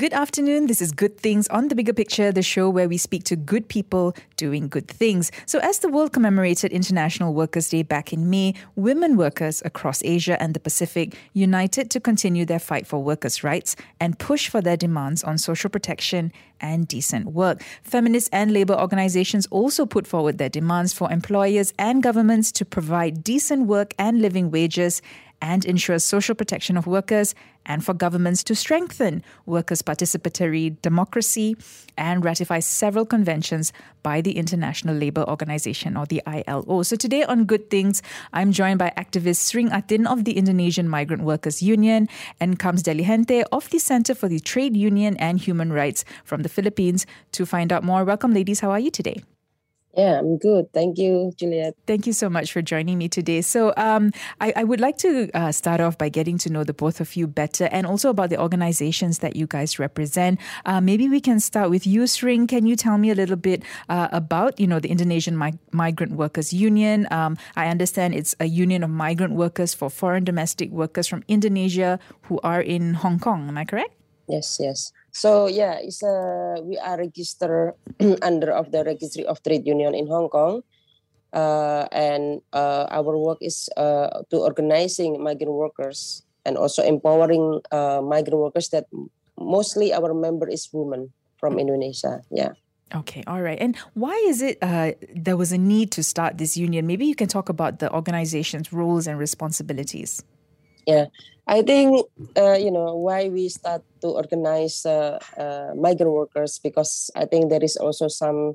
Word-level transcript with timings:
Good 0.00 0.14
afternoon. 0.14 0.66
This 0.66 0.80
is 0.80 0.92
Good 0.92 1.18
Things 1.18 1.46
on 1.48 1.68
the 1.68 1.74
Bigger 1.74 1.92
Picture, 1.92 2.32
the 2.32 2.40
show 2.40 2.70
where 2.70 2.88
we 2.88 2.96
speak 2.96 3.22
to 3.24 3.36
good 3.36 3.68
people 3.68 4.14
doing 4.38 4.66
good 4.66 4.88
things. 4.88 5.30
So, 5.44 5.58
as 5.58 5.80
the 5.80 5.90
world 5.90 6.14
commemorated 6.14 6.72
International 6.72 7.34
Workers' 7.34 7.68
Day 7.68 7.82
back 7.82 8.10
in 8.10 8.30
May, 8.30 8.54
women 8.76 9.18
workers 9.18 9.60
across 9.62 10.02
Asia 10.02 10.42
and 10.42 10.54
the 10.54 10.58
Pacific 10.58 11.14
united 11.34 11.90
to 11.90 12.00
continue 12.00 12.46
their 12.46 12.58
fight 12.58 12.86
for 12.86 13.04
workers' 13.04 13.44
rights 13.44 13.76
and 14.00 14.18
push 14.18 14.48
for 14.48 14.62
their 14.62 14.78
demands 14.78 15.22
on 15.22 15.36
social 15.36 15.68
protection 15.68 16.32
and 16.62 16.88
decent 16.88 17.26
work. 17.26 17.62
Feminist 17.82 18.30
and 18.32 18.54
labor 18.54 18.80
organizations 18.80 19.46
also 19.50 19.84
put 19.84 20.06
forward 20.06 20.38
their 20.38 20.48
demands 20.48 20.94
for 20.94 21.12
employers 21.12 21.74
and 21.78 22.02
governments 22.02 22.50
to 22.52 22.64
provide 22.64 23.22
decent 23.22 23.66
work 23.66 23.92
and 23.98 24.22
living 24.22 24.50
wages 24.50 25.02
and 25.42 25.64
ensures 25.64 26.04
social 26.04 26.34
protection 26.34 26.76
of 26.76 26.86
workers 26.86 27.34
and 27.66 27.84
for 27.84 27.94
governments 27.94 28.42
to 28.44 28.54
strengthen 28.54 29.22
workers' 29.46 29.82
participatory 29.82 30.80
democracy 30.82 31.56
and 31.96 32.24
ratify 32.24 32.58
several 32.58 33.04
conventions 33.04 33.72
by 34.02 34.20
the 34.20 34.36
International 34.36 34.94
Labour 34.94 35.24
Organization 35.28 35.96
or 35.96 36.06
the 36.06 36.22
ILO. 36.26 36.82
So 36.82 36.96
today 36.96 37.22
on 37.24 37.44
Good 37.44 37.70
Things, 37.70 38.02
I'm 38.32 38.52
joined 38.52 38.78
by 38.78 38.92
activist 38.96 39.36
Sring 39.36 39.70
Atin 39.70 40.06
of 40.06 40.24
the 40.24 40.36
Indonesian 40.36 40.88
Migrant 40.88 41.22
Workers 41.22 41.62
Union 41.62 42.08
and 42.40 42.58
Kamz 42.58 42.82
Deligente 42.82 43.44
of 43.52 43.68
the 43.70 43.78
Center 43.78 44.14
for 44.14 44.28
the 44.28 44.40
Trade 44.40 44.76
Union 44.76 45.16
and 45.18 45.38
Human 45.40 45.72
Rights 45.72 46.04
from 46.24 46.42
the 46.42 46.48
Philippines 46.48 47.06
to 47.32 47.44
find 47.44 47.72
out 47.72 47.84
more. 47.84 48.04
Welcome, 48.04 48.32
ladies. 48.32 48.60
How 48.60 48.70
are 48.70 48.80
you 48.80 48.90
today? 48.90 49.22
Yeah, 49.96 50.20
I'm 50.20 50.38
good. 50.38 50.72
Thank 50.72 50.98
you, 50.98 51.32
Juliet. 51.36 51.74
Thank 51.86 52.06
you 52.06 52.12
so 52.12 52.30
much 52.30 52.52
for 52.52 52.62
joining 52.62 52.96
me 52.96 53.08
today. 53.08 53.40
So, 53.42 53.74
um, 53.76 54.12
I, 54.40 54.52
I, 54.54 54.64
would 54.64 54.80
like 54.80 54.98
to 54.98 55.28
uh, 55.34 55.50
start 55.50 55.80
off 55.80 55.98
by 55.98 56.08
getting 56.08 56.38
to 56.38 56.50
know 56.50 56.62
the 56.62 56.72
both 56.72 57.00
of 57.00 57.16
you 57.16 57.26
better 57.26 57.68
and 57.72 57.86
also 57.88 58.08
about 58.08 58.30
the 58.30 58.40
organizations 58.40 59.18
that 59.18 59.34
you 59.34 59.48
guys 59.48 59.80
represent. 59.80 60.38
Uh, 60.64 60.80
maybe 60.80 61.08
we 61.08 61.20
can 61.20 61.40
start 61.40 61.70
with 61.70 61.88
you, 61.88 62.06
Sring. 62.06 62.46
Can 62.46 62.66
you 62.66 62.76
tell 62.76 62.98
me 62.98 63.10
a 63.10 63.16
little 63.16 63.36
bit 63.36 63.64
uh, 63.88 64.06
about, 64.12 64.60
you 64.60 64.66
know, 64.68 64.78
the 64.78 64.88
Indonesian 64.88 65.36
Mi- 65.36 65.58
Migrant 65.72 66.12
Workers 66.12 66.52
Union? 66.52 67.08
Um, 67.10 67.36
I 67.56 67.66
understand 67.66 68.14
it's 68.14 68.36
a 68.38 68.46
union 68.46 68.84
of 68.84 68.90
migrant 68.90 69.34
workers 69.34 69.74
for 69.74 69.90
foreign 69.90 70.22
domestic 70.22 70.70
workers 70.70 71.08
from 71.08 71.24
Indonesia 71.26 71.98
who 72.22 72.38
are 72.44 72.60
in 72.60 72.94
Hong 72.94 73.18
Kong. 73.18 73.48
Am 73.48 73.58
I 73.58 73.64
correct? 73.64 73.94
Yes, 74.28 74.58
yes. 74.60 74.92
So 75.20 75.52
yeah, 75.52 75.76
it's 75.76 76.00
a 76.00 76.56
we 76.64 76.80
are 76.80 76.96
registered 76.96 77.76
under 78.24 78.56
of 78.56 78.72
the 78.72 78.80
Registry 78.80 79.28
of 79.28 79.44
Trade 79.44 79.68
Union 79.68 79.92
in 79.92 80.08
Hong 80.08 80.32
Kong, 80.32 80.64
uh, 81.36 81.84
and 81.92 82.40
uh, 82.56 82.88
our 82.88 83.20
work 83.20 83.36
is 83.44 83.68
uh, 83.76 84.24
to 84.32 84.40
organizing 84.40 85.20
migrant 85.20 85.52
workers 85.52 86.24
and 86.48 86.56
also 86.56 86.80
empowering 86.80 87.60
uh, 87.68 88.00
migrant 88.00 88.40
workers. 88.40 88.72
That 88.72 88.88
mostly 89.36 89.92
our 89.92 90.16
member 90.16 90.48
is 90.48 90.72
women 90.72 91.12
from 91.36 91.60
Indonesia. 91.60 92.24
Yeah. 92.32 92.56
Okay, 92.96 93.20
all 93.28 93.44
right. 93.44 93.60
And 93.60 93.76
why 93.92 94.16
is 94.24 94.40
it 94.40 94.56
uh, 94.64 94.96
there 95.12 95.36
was 95.36 95.52
a 95.52 95.60
need 95.60 95.92
to 96.00 96.02
start 96.02 96.40
this 96.40 96.56
union? 96.56 96.88
Maybe 96.88 97.04
you 97.04 97.14
can 97.14 97.28
talk 97.28 97.52
about 97.52 97.84
the 97.84 97.92
organization's 97.92 98.72
roles 98.72 99.04
and 99.04 99.20
responsibilities. 99.20 100.24
Yeah, 100.86 101.06
I 101.46 101.62
think 101.62 102.06
uh, 102.36 102.56
you 102.56 102.70
know 102.70 102.96
why 102.96 103.28
we 103.28 103.48
start 103.48 103.82
to 104.00 104.08
organize 104.08 104.84
uh, 104.86 105.18
uh, 105.36 105.74
migrant 105.76 106.12
workers 106.12 106.58
because 106.58 107.10
I 107.14 107.26
think 107.26 107.50
there 107.50 107.62
is 107.62 107.76
also 107.76 108.08
some 108.08 108.54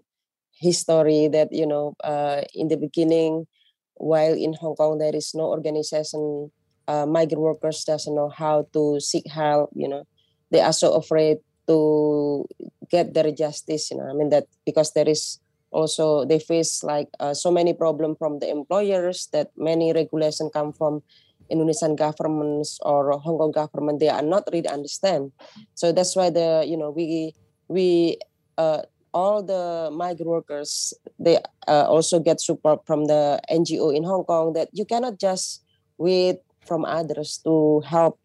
history 0.57 1.27
that 1.29 1.51
you 1.51 1.67
know 1.67 1.93
uh, 2.03 2.41
in 2.53 2.67
the 2.67 2.77
beginning, 2.77 3.47
while 3.95 4.33
in 4.33 4.53
Hong 4.53 4.75
Kong 4.75 4.97
there 4.97 5.15
is 5.15 5.33
no 5.35 5.45
organization, 5.53 6.51
uh, 6.87 7.05
migrant 7.05 7.41
workers 7.41 7.83
doesn't 7.83 8.15
know 8.15 8.29
how 8.29 8.67
to 8.73 8.99
seek 8.99 9.27
help. 9.29 9.69
You 9.75 9.89
know, 9.89 10.03
they 10.51 10.61
are 10.61 10.73
so 10.73 10.93
afraid 10.95 11.37
to 11.67 12.45
get 12.89 13.13
their 13.13 13.31
justice. 13.31 13.91
You 13.91 13.97
know, 13.97 14.09
I 14.09 14.13
mean 14.13 14.29
that 14.29 14.47
because 14.65 14.91
there 14.93 15.09
is 15.09 15.39
also 15.71 16.25
they 16.25 16.39
face 16.39 16.83
like 16.83 17.09
uh, 17.19 17.33
so 17.33 17.51
many 17.51 17.73
problem 17.73 18.15
from 18.15 18.39
the 18.39 18.49
employers 18.49 19.27
that 19.33 19.51
many 19.57 19.93
regulation 19.93 20.49
come 20.49 20.71
from 20.73 21.03
Indonesian 21.49 21.95
governments 21.95 22.79
or 22.81 23.11
Hong 23.19 23.37
Kong 23.37 23.51
government 23.51 23.99
they 23.99 24.09
are 24.09 24.21
not 24.21 24.43
really 24.51 24.67
understand. 24.67 25.31
So 25.73 25.91
that's 25.91 26.15
why 26.15 26.29
the 26.29 26.63
you 26.67 26.77
know 26.77 26.91
we 26.91 27.33
we 27.67 28.17
uh, 28.57 28.81
all 29.13 29.41
the 29.41 29.89
migrant 29.93 30.27
workers 30.27 30.93
they 31.17 31.39
uh, 31.67 31.87
also 31.87 32.19
get 32.19 32.41
support 32.41 32.85
from 32.85 33.05
the 33.05 33.39
NGO 33.49 33.95
in 33.95 34.03
Hong 34.03 34.25
Kong 34.25 34.53
that 34.53 34.69
you 34.73 34.85
cannot 34.85 35.19
just 35.19 35.63
wait 35.97 36.37
from 36.65 36.83
others 36.83 37.39
to 37.45 37.81
help 37.87 38.19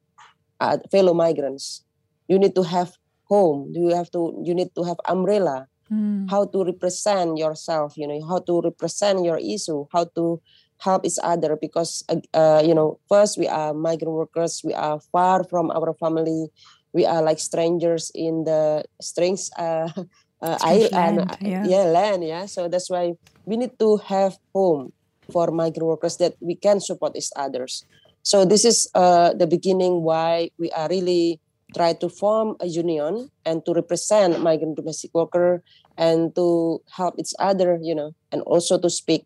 uh, 0.59 0.79
fellow 0.91 1.15
migrants. 1.15 1.85
You 2.29 2.39
need 2.39 2.55
to 2.55 2.63
have 2.63 2.93
home. 3.25 3.71
You 3.73 3.95
have 3.95 4.11
to 4.13 4.35
you 4.43 4.55
need 4.55 4.75
to 4.75 4.83
have 4.83 4.99
umbrella. 5.07 5.67
Mm. 5.91 6.31
How 6.31 6.47
to 6.47 6.65
represent 6.65 7.39
yourself? 7.39 7.97
You 7.97 8.07
know 8.07 8.21
how 8.27 8.39
to 8.47 8.61
represent 8.61 9.25
your 9.25 9.39
issue. 9.39 9.87
How 9.93 10.05
to 10.15 10.43
help 10.81 11.05
each 11.05 11.21
other 11.23 11.57
because 11.57 12.05
uh, 12.09 12.21
uh, 12.35 12.63
you 12.65 12.75
know 12.75 12.99
first 13.09 13.39
we 13.39 13.47
are 13.47 13.73
migrant 13.73 14.13
workers. 14.13 14.61
We 14.65 14.75
are 14.75 15.01
far 15.13 15.45
from 15.45 15.71
our 15.71 15.95
family. 15.95 16.49
We 16.93 17.07
are 17.07 17.23
like 17.23 17.39
strangers 17.39 18.11
in 18.15 18.45
the 18.45 18.85
strange 19.01 19.49
uh, 19.57 19.89
uh, 20.43 20.59
island 20.61 21.17
land, 21.17 21.37
yeah. 21.41 21.65
yeah 21.65 21.85
land 21.85 22.25
yeah. 22.25 22.47
So 22.47 22.69
that's 22.69 22.91
why 22.91 23.15
we 23.45 23.57
need 23.57 23.79
to 23.79 23.99
have 24.09 24.37
home 24.55 24.93
for 25.31 25.51
migrant 25.53 25.87
workers 25.87 26.17
that 26.17 26.35
we 26.41 26.57
can 26.57 26.81
support 26.81 27.17
each 27.17 27.31
others. 27.37 27.85
So 28.23 28.45
this 28.45 28.65
is 28.65 28.91
uh, 28.95 29.33
the 29.35 29.47
beginning 29.47 30.03
why 30.03 30.51
we 30.59 30.71
are 30.73 30.89
really 30.89 31.41
try 31.75 31.93
to 31.95 32.09
form 32.09 32.57
a 32.61 32.67
union 32.67 33.31
and 33.47 33.65
to 33.65 33.73
represent 33.73 34.43
migrant 34.43 34.77
domestic 34.77 35.15
worker 35.15 35.63
and 35.97 36.35
to 36.35 36.81
help 36.91 37.15
each 37.19 37.33
other 37.39 37.79
you 37.81 37.95
know 37.95 38.13
and 38.33 38.43
also 38.43 38.79
to 38.79 38.91
speak 38.91 39.25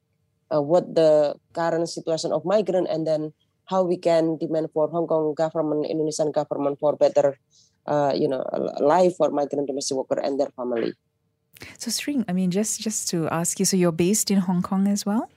uh, 0.52 0.60
what 0.60 0.94
the 0.94 1.34
current 1.52 1.88
situation 1.88 2.32
of 2.32 2.44
migrant 2.44 2.88
and 2.90 3.06
then 3.06 3.32
how 3.66 3.82
we 3.82 3.96
can 3.96 4.36
demand 4.36 4.68
for 4.72 4.88
Hong 4.88 5.06
Kong 5.06 5.34
government, 5.34 5.86
Indonesian 5.86 6.32
government 6.32 6.78
for 6.78 6.96
better, 6.96 7.38
uh, 7.86 8.12
you 8.14 8.28
know, 8.28 8.44
life 8.80 9.16
for 9.16 9.30
migrant 9.30 9.66
domestic 9.66 9.96
worker 9.96 10.20
and 10.20 10.38
their 10.38 10.52
family. 10.56 10.92
So, 11.78 11.90
Sring, 11.90 12.24
I 12.28 12.32
mean, 12.32 12.50
just 12.50 12.80
just 12.80 13.08
to 13.10 13.28
ask 13.28 13.58
you, 13.58 13.64
so 13.64 13.76
you're 13.76 13.94
based 13.94 14.30
in 14.30 14.38
Hong 14.38 14.60
Kong 14.60 14.88
as 14.88 15.06
well? 15.06 15.30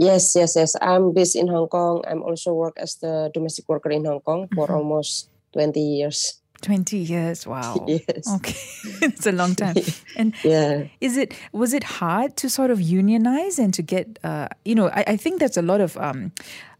Yes, 0.00 0.32
yes, 0.34 0.56
yes. 0.56 0.74
I'm 0.80 1.12
based 1.12 1.36
in 1.36 1.46
Hong 1.48 1.68
Kong. 1.68 2.02
I'm 2.08 2.22
also 2.22 2.54
work 2.54 2.80
as 2.80 2.96
the 2.96 3.30
domestic 3.34 3.68
worker 3.68 3.90
in 3.90 4.04
Hong 4.06 4.20
Kong 4.20 4.48
for 4.54 4.66
mm-hmm. 4.66 4.80
almost 4.80 5.28
20 5.52 5.78
years. 5.78 6.39
20 6.60 6.96
years 6.96 7.46
wow. 7.46 7.86
Yes. 7.88 8.28
Okay. 8.36 8.56
It's 9.02 9.26
a 9.26 9.32
long 9.32 9.54
time. 9.54 9.76
And 10.16 10.34
yeah. 10.44 10.84
is 11.00 11.16
it 11.16 11.34
was 11.52 11.72
it 11.72 11.84
hard 11.84 12.36
to 12.36 12.50
sort 12.50 12.70
of 12.70 12.80
unionize 12.80 13.58
and 13.58 13.72
to 13.74 13.82
get 13.82 14.18
uh, 14.24 14.48
you 14.64 14.74
know 14.74 14.88
I, 14.88 15.04
I 15.14 15.16
think 15.16 15.38
there's 15.40 15.56
a 15.56 15.62
lot 15.62 15.80
of 15.80 15.96
um, 15.96 16.32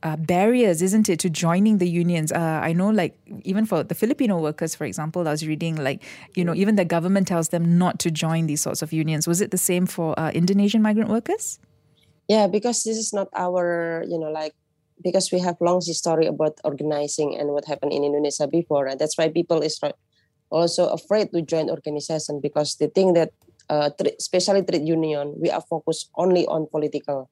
uh, 0.03 0.17
barriers 0.17 0.83
isn't 0.83 1.09
it 1.09 1.19
to 1.21 1.31
joining 1.31 1.79
the 1.79 1.89
unions? 1.89 2.33
Uh, 2.33 2.61
i 2.63 2.73
know 2.73 2.91
like 2.91 3.17
even 3.45 3.67
for 3.67 3.83
the 3.83 3.95
filipino 3.95 4.39
workers 4.39 4.75
for 4.75 4.85
example 4.85 5.27
i 5.29 5.31
was 5.31 5.47
reading 5.47 5.77
like 5.77 6.03
you 6.35 6.45
know 6.45 6.55
even 6.55 6.77
the 6.77 6.85
government 6.85 7.29
tells 7.29 7.49
them 7.49 7.79
not 7.79 7.99
to 7.99 8.11
join 8.11 8.47
these 8.47 8.61
sorts 8.61 8.83
of 8.83 8.93
unions. 8.93 9.27
Was 9.27 9.41
it 9.41 9.51
the 9.51 9.59
same 9.59 9.87
for 9.87 10.19
uh, 10.19 10.31
indonesian 10.31 10.83
migrant 10.83 11.11
workers? 11.11 11.59
Yeah 12.29 12.47
because 12.47 12.85
this 12.85 12.97
is 12.97 13.13
not 13.13 13.29
our 13.35 14.05
you 14.07 14.19
know 14.19 14.31
like 14.31 14.55
because 15.03 15.33
we 15.33 15.41
have 15.41 15.57
long 15.61 15.81
history 15.85 16.27
about 16.27 16.61
organizing 16.65 17.37
and 17.37 17.51
what 17.51 17.65
happened 17.65 17.93
in 17.93 18.05
Indonesia 18.05 18.47
before, 18.47 18.87
and 18.87 19.01
that's 19.01 19.17
why 19.17 19.29
people 19.29 19.63
is 19.63 19.81
also 20.51 20.89
afraid 20.89 21.33
to 21.33 21.43
join 21.43 21.71
organization 21.71 22.41
because 22.41 22.77
they 22.77 22.89
think 22.89 23.15
that, 23.15 23.31
uh, 23.69 23.91
especially 24.19 24.63
trade 24.63 24.87
union, 24.87 25.35
we 25.39 25.51
are 25.51 25.63
focused 25.63 26.11
only 26.17 26.47
on 26.47 26.67
political. 26.67 27.31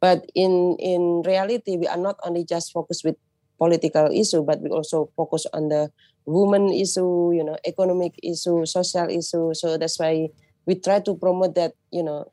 But 0.00 0.24
in 0.34 0.76
in 0.80 1.22
reality, 1.26 1.76
we 1.76 1.86
are 1.86 2.00
not 2.00 2.16
only 2.24 2.44
just 2.44 2.72
focused 2.72 3.04
with 3.04 3.16
political 3.60 4.08
issue, 4.08 4.40
but 4.40 4.64
we 4.64 4.70
also 4.72 5.12
focus 5.12 5.44
on 5.52 5.68
the 5.68 5.92
woman 6.24 6.72
issue, 6.72 7.36
you 7.36 7.44
know, 7.44 7.58
economic 7.66 8.16
issue, 8.22 8.64
social 8.64 9.12
issue. 9.12 9.52
So 9.52 9.76
that's 9.76 10.00
why 10.00 10.32
we 10.64 10.80
try 10.80 11.00
to 11.04 11.12
promote 11.14 11.54
that, 11.56 11.76
you 11.92 12.02
know, 12.02 12.32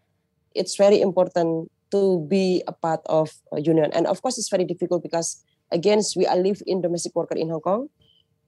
it's 0.56 0.79
very 0.79 1.01
important 1.01 1.67
to 1.92 2.25
be 2.28 2.63
a 2.68 2.74
part 2.74 3.01
of 3.06 3.31
a 3.54 3.62
union. 3.62 3.92
And 3.94 4.07
of 4.07 4.22
course, 4.22 4.38
it's 4.38 4.50
very 4.50 4.66
difficult 4.66 5.04
because 5.04 5.44
again, 5.72 6.01
we 6.16 6.25
are 6.25 6.38
live 6.38 6.62
in 6.66 6.81
domestic 6.81 7.16
worker 7.16 7.36
in 7.36 7.50
Hong 7.50 7.62
Kong. 7.62 7.89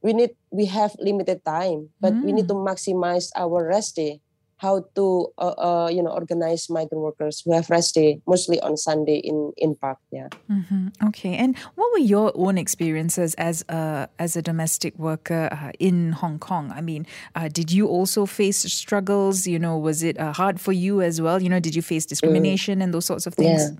We 0.01 0.13
need 0.13 0.31
we 0.51 0.65
have 0.65 0.95
limited 0.99 1.43
time, 1.43 1.89
but 1.99 2.13
mm. 2.13 2.23
we 2.23 2.31
need 2.31 2.47
to 2.47 2.55
mm. 2.55 2.63
maximize 2.63 3.31
our 3.35 3.67
rest 3.67 3.95
day. 3.95 4.21
How 4.59 4.83
to 4.95 5.27
uh, 5.37 5.55
uh, 5.57 5.89
you 5.89 6.03
know 6.03 6.11
organize 6.11 6.69
migrant 6.69 7.01
workers 7.01 7.41
who 7.41 7.53
have 7.53 7.69
rest 7.69 7.95
day 7.95 8.21
mostly 8.27 8.59
on 8.59 8.75
Sunday 8.75 9.17
in 9.17 9.53
in 9.57 9.75
park. 9.75 9.97
Yeah. 10.11 10.27
Mm-hmm. 10.51 11.07
Okay. 11.07 11.35
And 11.35 11.57
what 11.75 11.91
were 11.93 12.03
your 12.03 12.31
own 12.35 12.57
experiences 12.57 13.33
as 13.35 13.63
a 13.69 14.07
as 14.19 14.35
a 14.35 14.41
domestic 14.41 14.99
worker 14.99 15.47
uh, 15.51 15.71
in 15.79 16.11
Hong 16.11 16.39
Kong? 16.39 16.71
I 16.75 16.81
mean, 16.81 17.07
uh, 17.35 17.47
did 17.47 17.71
you 17.71 17.87
also 17.87 18.25
face 18.25 18.59
struggles? 18.71 19.47
You 19.47 19.59
know, 19.59 19.77
was 19.77 20.03
it 20.03 20.19
uh, 20.19 20.33
hard 20.33 20.59
for 20.59 20.73
you 20.73 21.01
as 21.01 21.21
well? 21.21 21.41
You 21.41 21.49
know, 21.49 21.59
did 21.59 21.73
you 21.73 21.81
face 21.81 22.05
discrimination 22.05 22.79
mm. 22.79 22.83
and 22.83 22.93
those 22.93 23.05
sorts 23.05 23.25
of 23.25 23.33
things? 23.33 23.71
Yeah. 23.71 23.79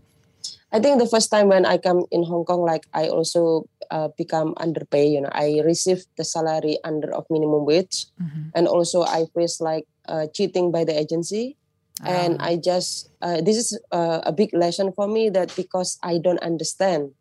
I 0.71 0.79
think 0.79 0.99
the 0.99 1.07
first 1.09 1.31
time 1.31 1.49
when 1.49 1.65
I 1.65 1.77
come 1.77 2.05
in 2.11 2.23
Hong 2.23 2.45
Kong, 2.45 2.61
like 2.61 2.85
I 2.93 3.09
also 3.09 3.67
uh, 3.89 4.09
become 4.17 4.53
underpaid. 4.57 5.11
You 5.11 5.21
know, 5.21 5.33
I 5.33 5.61
received 5.65 6.05
the 6.15 6.23
salary 6.23 6.77
under 6.83 7.11
of 7.11 7.25
minimum 7.29 7.65
wage, 7.65 8.05
mm-hmm. 8.21 8.53
and 8.53 8.67
also 8.67 9.01
I 9.03 9.25
face 9.33 9.59
like 9.59 9.87
uh, 10.09 10.25
cheating 10.33 10.73
by 10.73 10.83
the 10.83 10.97
agency. 10.97 11.55
And 12.01 12.37
ah. 12.39 12.55
I 12.55 12.57
just 12.57 13.11
uh, 13.21 13.41
this 13.41 13.57
is 13.57 13.77
uh, 13.91 14.23
a 14.23 14.31
big 14.31 14.49
lesson 14.55 14.91
for 14.95 15.07
me 15.07 15.29
that 15.29 15.53
because 15.55 15.99
I 16.01 16.17
don't 16.17 16.39
understand, 16.41 17.11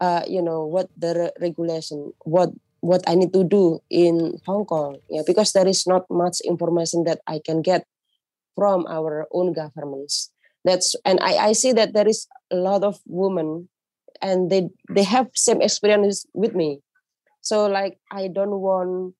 uh, 0.00 0.24
you 0.26 0.42
know, 0.42 0.64
what 0.64 0.88
the 0.96 1.14
re- 1.14 1.36
regulation, 1.40 2.12
what 2.24 2.50
what 2.80 3.04
I 3.06 3.14
need 3.14 3.32
to 3.36 3.44
do 3.44 3.84
in 3.90 4.40
Hong 4.46 4.64
Kong. 4.64 4.98
Yeah, 5.12 5.22
because 5.26 5.52
there 5.52 5.68
is 5.68 5.86
not 5.86 6.08
much 6.08 6.40
information 6.40 7.04
that 7.04 7.20
I 7.28 7.40
can 7.44 7.60
get 7.60 7.84
from 8.56 8.88
our 8.88 9.28
own 9.30 9.52
governments 9.52 10.32
that's 10.64 10.94
and 11.04 11.18
I, 11.20 11.48
I 11.48 11.52
see 11.52 11.72
that 11.72 11.94
there 11.94 12.08
is 12.08 12.26
a 12.50 12.56
lot 12.56 12.82
of 12.82 13.00
women 13.06 13.68
and 14.20 14.50
they 14.50 14.68
they 14.90 15.04
have 15.04 15.28
same 15.34 15.62
experience 15.62 16.26
with 16.34 16.54
me 16.54 16.80
so 17.40 17.66
like 17.66 17.98
i 18.10 18.28
don't 18.28 18.58
want 18.60 19.14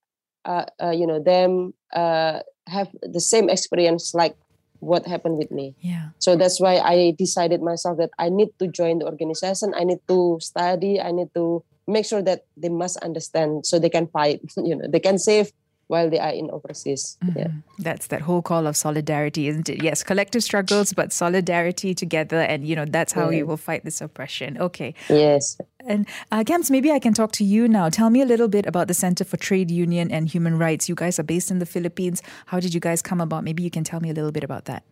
uh, 0.45 0.67
uh, 0.83 0.91
you 0.91 1.07
know 1.07 1.23
them 1.23 1.73
uh, 1.95 2.41
have 2.69 2.89
the 3.03 3.21
same 3.21 3.49
experience 3.49 4.15
like 4.15 4.37
what 4.81 5.07
happened 5.07 5.39
with 5.39 5.51
me. 5.51 5.75
Yeah. 5.81 6.11
So 6.19 6.37
that's 6.37 6.61
why 6.61 6.79
i 6.79 7.15
decided 7.19 7.63
myself 7.63 7.99
that 7.99 8.11
i 8.19 8.29
need 8.29 8.51
to 8.59 8.69
join 8.69 9.01
the 9.01 9.07
organization. 9.07 9.75
I 9.75 9.85
need 9.85 10.01
to 10.09 10.39
study. 10.41 11.01
I 11.01 11.11
need 11.11 11.35
to 11.35 11.65
make 11.89 12.05
sure 12.05 12.23
that 12.23 12.45
they 12.57 12.69
must 12.69 12.97
understand 12.99 13.67
so 13.67 13.79
they 13.79 13.89
can 13.89 14.07
fight 14.07 14.41
you 14.57 14.77
know 14.77 14.87
they 14.87 15.01
can 15.01 15.19
save 15.19 15.51
while 15.89 16.09
they 16.09 16.19
are 16.19 16.31
in 16.31 16.51
overseas. 16.51 17.19
Mm-hmm. 17.25 17.39
Yeah. 17.39 17.49
That's 17.79 18.07
that 18.09 18.23
whole 18.23 18.43
call 18.43 18.67
of 18.67 18.77
solidarity, 18.77 19.49
isn't 19.49 19.69
it? 19.69 19.83
Yes, 19.83 20.03
collective 20.03 20.43
struggles, 20.43 20.93
but 20.93 21.13
solidarity 21.13 21.95
together, 21.95 22.41
and 22.41 22.67
you 22.67 22.77
know 22.77 22.85
that's 22.85 23.13
how 23.13 23.25
yeah. 23.25 23.39
we 23.39 23.43
will 23.43 23.57
fight 23.57 23.85
this 23.85 24.01
oppression. 24.01 24.57
Okay. 24.59 24.95
Yes. 25.09 25.59
And 25.87 26.07
uh, 26.31 26.45
Kamz, 26.45 26.71
maybe 26.71 26.93
I 26.93 26.99
can 26.99 27.15
talk 27.15 27.33
to 27.33 27.45
you 27.45 27.67
now. 27.67 27.89
Tell 27.89 28.11
me 28.11 28.21
a 28.21 28.27
little 28.27 28.49
bit 28.49 28.67
about 28.67 28.89
the 28.89 28.95
Center 28.95 29.25
for 29.25 29.37
Trade 29.37 29.71
Union 29.71 30.11
and 30.11 30.29
Human 30.29 30.59
Rights. 30.59 30.89
You 30.89 30.95
guys 30.95 31.19
are 31.19 31.25
based 31.25 31.51
in 31.51 31.59
the 31.59 31.67
Philippines. 31.67 32.23
How 32.47 32.61
did 32.61 32.75
you 32.75 32.81
guys 32.81 33.03
come 33.03 33.21
about? 33.21 33.45
Maybe 33.45 33.63
you 33.63 33.71
can 33.71 33.85
tell 33.85 34.01
me 34.01 34.11
a 34.11 34.15
little 34.15 34.33
bit 34.33 34.45
about 34.45 34.67
that. 34.67 34.85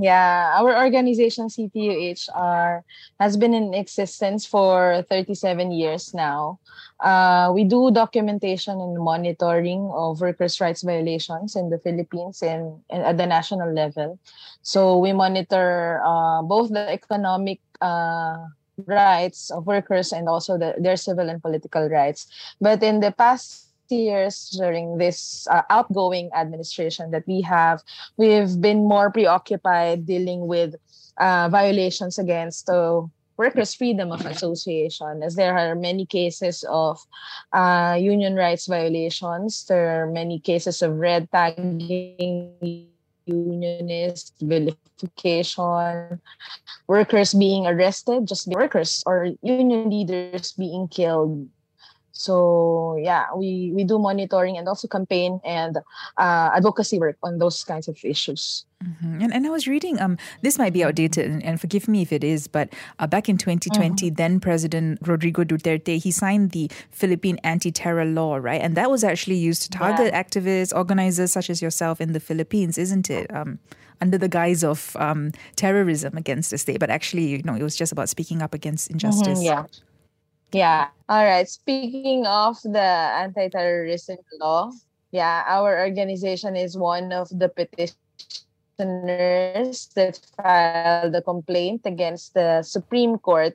Yeah, 0.00 0.56
our 0.56 0.80
organization 0.80 1.52
CTUHR 1.52 2.80
has 3.20 3.36
been 3.36 3.52
in 3.52 3.74
existence 3.74 4.46
for 4.46 5.04
37 5.10 5.72
years 5.72 6.14
now. 6.14 6.58
Uh, 7.00 7.52
we 7.52 7.64
do 7.64 7.90
documentation 7.90 8.80
and 8.80 8.96
monitoring 8.96 9.92
of 9.92 10.22
workers' 10.22 10.58
rights 10.58 10.80
violations 10.80 11.54
in 11.54 11.68
the 11.68 11.78
Philippines 11.78 12.40
and, 12.40 12.80
and 12.88 13.02
at 13.02 13.18
the 13.18 13.26
national 13.26 13.74
level. 13.74 14.18
So 14.62 14.96
we 14.96 15.12
monitor 15.12 16.00
uh, 16.02 16.40
both 16.48 16.72
the 16.72 16.88
economic 16.88 17.60
uh, 17.82 18.38
rights 18.86 19.50
of 19.50 19.66
workers 19.66 20.12
and 20.12 20.30
also 20.30 20.56
the, 20.56 20.76
their 20.78 20.96
civil 20.96 21.28
and 21.28 21.42
political 21.42 21.90
rights. 21.90 22.26
But 22.58 22.82
in 22.82 23.00
the 23.00 23.12
past 23.12 23.69
years 23.90 24.50
during 24.50 24.98
this 24.98 25.46
uh, 25.50 25.62
outgoing 25.70 26.30
administration 26.34 27.10
that 27.10 27.26
we 27.26 27.40
have, 27.42 27.82
we've 28.16 28.60
been 28.60 28.86
more 28.88 29.10
preoccupied 29.10 30.06
dealing 30.06 30.46
with 30.46 30.74
uh, 31.18 31.48
violations 31.50 32.18
against 32.18 32.68
uh, 32.68 33.02
workers' 33.36 33.74
freedom 33.74 34.12
of 34.12 34.24
association, 34.26 35.22
as 35.22 35.34
there 35.34 35.56
are 35.56 35.74
many 35.74 36.04
cases 36.04 36.64
of 36.68 37.00
uh, 37.52 37.96
union 37.98 38.36
rights 38.36 38.66
violations. 38.66 39.64
There 39.64 40.02
are 40.02 40.06
many 40.06 40.38
cases 40.38 40.82
of 40.82 41.00
red 41.00 41.28
tagging 41.32 42.52
unionist 43.24 44.34
vilification, 44.40 46.20
workers 46.86 47.32
being 47.32 47.66
arrested, 47.66 48.28
just 48.28 48.46
workers 48.48 49.02
or 49.06 49.32
union 49.42 49.88
leaders 49.88 50.52
being 50.52 50.88
killed 50.88 51.48
so 52.12 52.96
yeah, 53.00 53.26
we 53.34 53.72
we 53.74 53.84
do 53.84 53.98
monitoring 53.98 54.58
and 54.58 54.68
also 54.68 54.88
campaign 54.88 55.40
and 55.44 55.78
uh, 56.18 56.50
advocacy 56.54 56.98
work 56.98 57.16
on 57.22 57.38
those 57.38 57.64
kinds 57.64 57.88
of 57.88 57.98
issues. 58.04 58.64
Mm-hmm. 58.82 59.20
And, 59.20 59.34
and 59.34 59.46
I 59.46 59.50
was 59.50 59.68
reading, 59.68 60.00
um, 60.00 60.16
this 60.40 60.56
might 60.56 60.72
be 60.72 60.82
outdated, 60.82 61.26
and, 61.26 61.44
and 61.44 61.60
forgive 61.60 61.86
me 61.86 62.00
if 62.00 62.12
it 62.12 62.24
is, 62.24 62.48
but 62.48 62.72
uh, 62.98 63.06
back 63.06 63.28
in 63.28 63.36
2020, 63.36 64.06
mm-hmm. 64.06 64.14
then 64.14 64.40
President 64.40 64.98
Rodrigo 65.06 65.44
Duterte, 65.44 66.02
he 66.02 66.10
signed 66.10 66.52
the 66.52 66.70
Philippine 66.90 67.36
anti-terror 67.44 68.06
law, 68.06 68.36
right? 68.36 68.60
And 68.60 68.76
that 68.76 68.90
was 68.90 69.04
actually 69.04 69.36
used 69.36 69.62
to 69.64 69.70
target 69.70 70.12
yeah. 70.12 70.22
activists, 70.22 70.74
organizers 70.74 71.30
such 71.30 71.50
as 71.50 71.60
yourself 71.60 72.00
in 72.00 72.12
the 72.14 72.20
Philippines, 72.20 72.78
isn't 72.78 73.10
it? 73.10 73.32
Um, 73.34 73.58
under 74.00 74.16
the 74.16 74.28
guise 74.28 74.64
of 74.64 74.96
um, 74.98 75.32
terrorism 75.56 76.16
against 76.16 76.50
the 76.50 76.56
state, 76.56 76.80
but 76.80 76.88
actually, 76.88 77.26
you 77.26 77.42
know, 77.42 77.54
it 77.54 77.62
was 77.62 77.76
just 77.76 77.92
about 77.92 78.08
speaking 78.08 78.40
up 78.40 78.54
against 78.54 78.88
mm-hmm, 78.88 78.94
injustice. 78.94 79.40
Mm-hmm, 79.40 79.44
yeah. 79.44 79.64
Yeah. 80.52 80.88
All 81.08 81.24
right. 81.24 81.48
Speaking 81.48 82.26
of 82.26 82.60
the 82.62 82.78
anti-terrorism 82.80 84.18
law, 84.40 84.72
yeah, 85.12 85.44
our 85.46 85.78
organization 85.80 86.56
is 86.56 86.76
one 86.76 87.12
of 87.12 87.28
the 87.30 87.48
petitioners 87.48 87.94
that 89.94 90.20
filed 90.36 91.14
the 91.14 91.22
complaint 91.22 91.82
against 91.84 92.34
the 92.34 92.62
Supreme 92.62 93.18
Court 93.18 93.54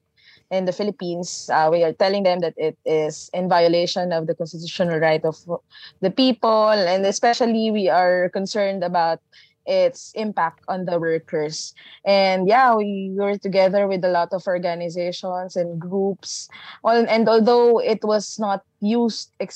in 0.52 0.66
the 0.66 0.72
Philippines. 0.72 1.50
Uh, 1.52 1.70
we 1.72 1.84
are 1.84 1.94
telling 1.94 2.24
them 2.24 2.40
that 2.40 2.54
it 2.58 2.78
is 2.86 3.30
in 3.34 3.50
violation 3.50 4.12
of 4.14 4.28
the 4.28 4.36
constitutional 4.36 5.00
right 5.00 5.24
of 5.26 5.36
the 6.02 6.12
people, 6.12 6.70
and 6.70 7.06
especially 7.06 7.72
we 7.72 7.90
are 7.90 8.30
concerned 8.30 8.84
about 8.84 9.20
its 9.66 10.12
impact 10.16 10.64
on 10.68 10.86
the 10.86 11.00
workers. 11.00 11.74
And 12.06 12.48
yeah, 12.48 12.76
we 12.76 13.12
were 13.14 13.38
together 13.38 13.88
with 13.88 14.04
a 14.06 14.10
lot 14.10 14.34
of 14.34 14.46
organizations 14.48 15.56
and 15.56 15.80
groups. 15.80 16.50
And 16.84 17.28
although 17.28 17.80
it 17.80 18.04
was 18.04 18.38
not 18.40 18.64
used, 18.80 19.32
it, 19.40 19.54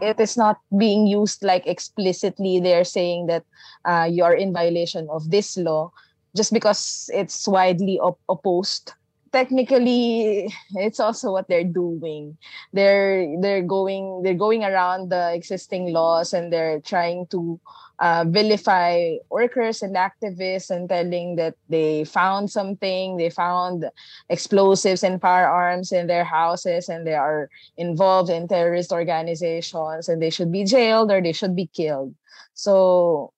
it 0.00 0.20
is 0.20 0.36
not 0.36 0.58
being 0.76 1.06
used 1.06 1.42
like 1.42 1.66
explicitly, 1.66 2.60
they're 2.60 2.84
saying 2.84 3.26
that 3.26 3.44
uh, 3.84 4.08
you 4.10 4.24
are 4.24 4.34
in 4.34 4.52
violation 4.52 5.08
of 5.10 5.30
this 5.30 5.56
law 5.56 5.92
just 6.34 6.52
because 6.52 7.10
it's 7.12 7.46
widely 7.46 7.98
op- 8.00 8.20
opposed 8.28 8.92
technically 9.32 10.52
it's 10.76 11.00
also 11.00 11.32
what 11.32 11.48
they're 11.48 11.64
doing 11.64 12.36
they're 12.72 13.26
they're 13.40 13.62
going 13.62 14.22
they're 14.22 14.36
going 14.36 14.62
around 14.62 15.10
the 15.10 15.32
existing 15.34 15.92
laws 15.92 16.32
and 16.32 16.52
they're 16.52 16.80
trying 16.80 17.26
to 17.26 17.58
uh, 18.02 18.24
vilify 18.26 19.14
workers 19.30 19.80
and 19.80 19.94
activists 19.94 20.70
and 20.70 20.88
telling 20.88 21.36
that 21.36 21.54
they 21.68 22.02
found 22.02 22.50
something, 22.50 23.16
they 23.16 23.30
found 23.30 23.88
explosives 24.28 25.04
and 25.04 25.20
firearms 25.20 25.92
in 25.92 26.08
their 26.08 26.24
houses 26.24 26.88
and 26.88 27.06
they 27.06 27.14
are 27.14 27.48
involved 27.76 28.28
in 28.28 28.48
terrorist 28.48 28.90
organizations 28.90 30.08
and 30.08 30.20
they 30.20 30.30
should 30.30 30.50
be 30.50 30.64
jailed 30.64 31.12
or 31.12 31.22
they 31.22 31.32
should 31.32 31.54
be 31.54 31.68
killed. 31.68 32.12
So, 32.54 33.32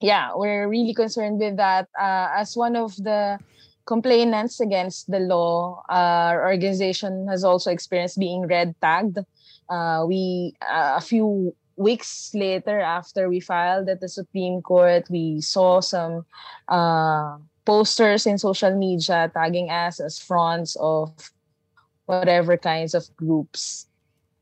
yeah, 0.00 0.32
we're 0.34 0.68
really 0.68 0.94
concerned 0.94 1.38
with 1.38 1.56
that. 1.58 1.86
Uh, 1.96 2.28
as 2.34 2.56
one 2.56 2.74
of 2.74 2.96
the 2.96 3.38
complainants 3.86 4.58
against 4.58 5.08
the 5.08 5.20
law, 5.20 5.84
uh, 5.88 6.34
our 6.34 6.48
organization 6.48 7.28
has 7.28 7.44
also 7.44 7.70
experienced 7.70 8.18
being 8.18 8.48
red 8.48 8.74
tagged. 8.82 9.18
Uh, 9.70 10.04
we 10.08 10.54
uh, 10.60 10.94
a 10.96 11.00
few 11.00 11.54
weeks 11.78 12.34
later 12.34 12.80
after 12.80 13.28
we 13.28 13.40
filed 13.40 13.88
at 13.88 14.00
the 14.00 14.08
Supreme 14.08 14.60
Court, 14.60 15.06
we 15.08 15.40
saw 15.40 15.80
some 15.80 16.26
uh, 16.68 17.38
posters 17.64 18.26
in 18.26 18.36
social 18.38 18.74
media 18.76 19.30
tagging 19.32 19.70
us 19.70 20.00
as 20.00 20.18
fronts 20.18 20.76
of 20.80 21.14
whatever 22.06 22.56
kinds 22.56 22.94
of 22.94 23.04
groups 23.16 23.86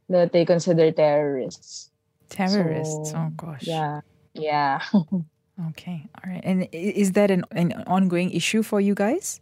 that 0.09 0.33
they 0.33 0.45
consider 0.45 0.91
terrorists. 0.91 1.91
Terrorists. 2.29 3.11
So, 3.11 3.17
oh 3.17 3.31
gosh. 3.37 3.63
Yeah. 3.63 4.01
Yeah. 4.35 4.81
okay. 5.71 6.07
All 6.17 6.31
right. 6.31 6.43
And 6.45 6.69
is 6.73 7.13
that 7.13 7.31
an, 7.31 7.45
an 7.53 7.73
ongoing 7.87 8.31
issue 8.31 8.63
for 8.63 8.81
you 8.81 8.95
guys? 8.95 9.41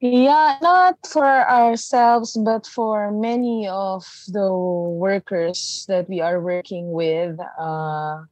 Yeah, 0.00 0.56
not 0.62 0.96
for 1.06 1.26
ourselves, 1.28 2.32
but 2.32 2.66
for 2.66 3.12
many 3.12 3.68
of 3.68 4.08
the 4.28 4.48
workers 4.52 5.84
that 5.88 6.08
we 6.08 6.20
are 6.20 6.40
working 6.40 6.92
with. 6.92 7.38
Uh, 7.58 8.24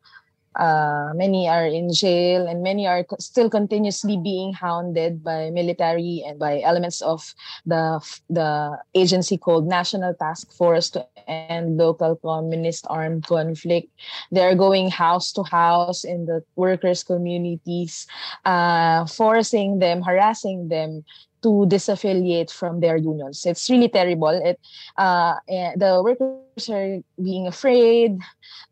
Uh, 0.59 1.15
many 1.15 1.47
are 1.47 1.71
in 1.71 1.87
jail, 1.95 2.51
and 2.51 2.67
many 2.67 2.83
are 2.83 3.07
still 3.23 3.47
continuously 3.47 4.19
being 4.19 4.51
hounded 4.51 5.23
by 5.23 5.49
military 5.55 6.27
and 6.27 6.43
by 6.43 6.59
elements 6.67 6.99
of 7.01 7.23
the 7.63 8.03
the 8.27 8.75
agency 8.93 9.39
called 9.39 9.71
National 9.71 10.11
Task 10.19 10.51
Force 10.51 10.91
to 10.99 11.07
End 11.31 11.79
Local 11.79 12.19
Communist 12.19 12.91
Armed 12.91 13.23
Conflict. 13.31 13.87
They 14.35 14.43
are 14.43 14.59
going 14.59 14.91
house 14.91 15.31
to 15.39 15.47
house 15.47 16.03
in 16.03 16.27
the 16.27 16.43
workers' 16.59 17.07
communities, 17.07 18.11
uh, 18.43 19.07
forcing 19.07 19.79
them, 19.79 20.03
harassing 20.03 20.67
them 20.69 21.07
to 21.43 21.67
disaffiliate 21.69 22.51
from 22.51 22.81
their 22.81 22.97
unions. 22.97 23.45
It's 23.47 23.69
really 23.71 23.89
terrible. 23.89 24.29
It 24.35 24.59
uh, 24.97 25.37
eh, 25.49 25.73
the 25.77 26.03
workers 26.03 26.69
are 26.69 27.01
being 27.23 27.47
afraid. 27.47 28.19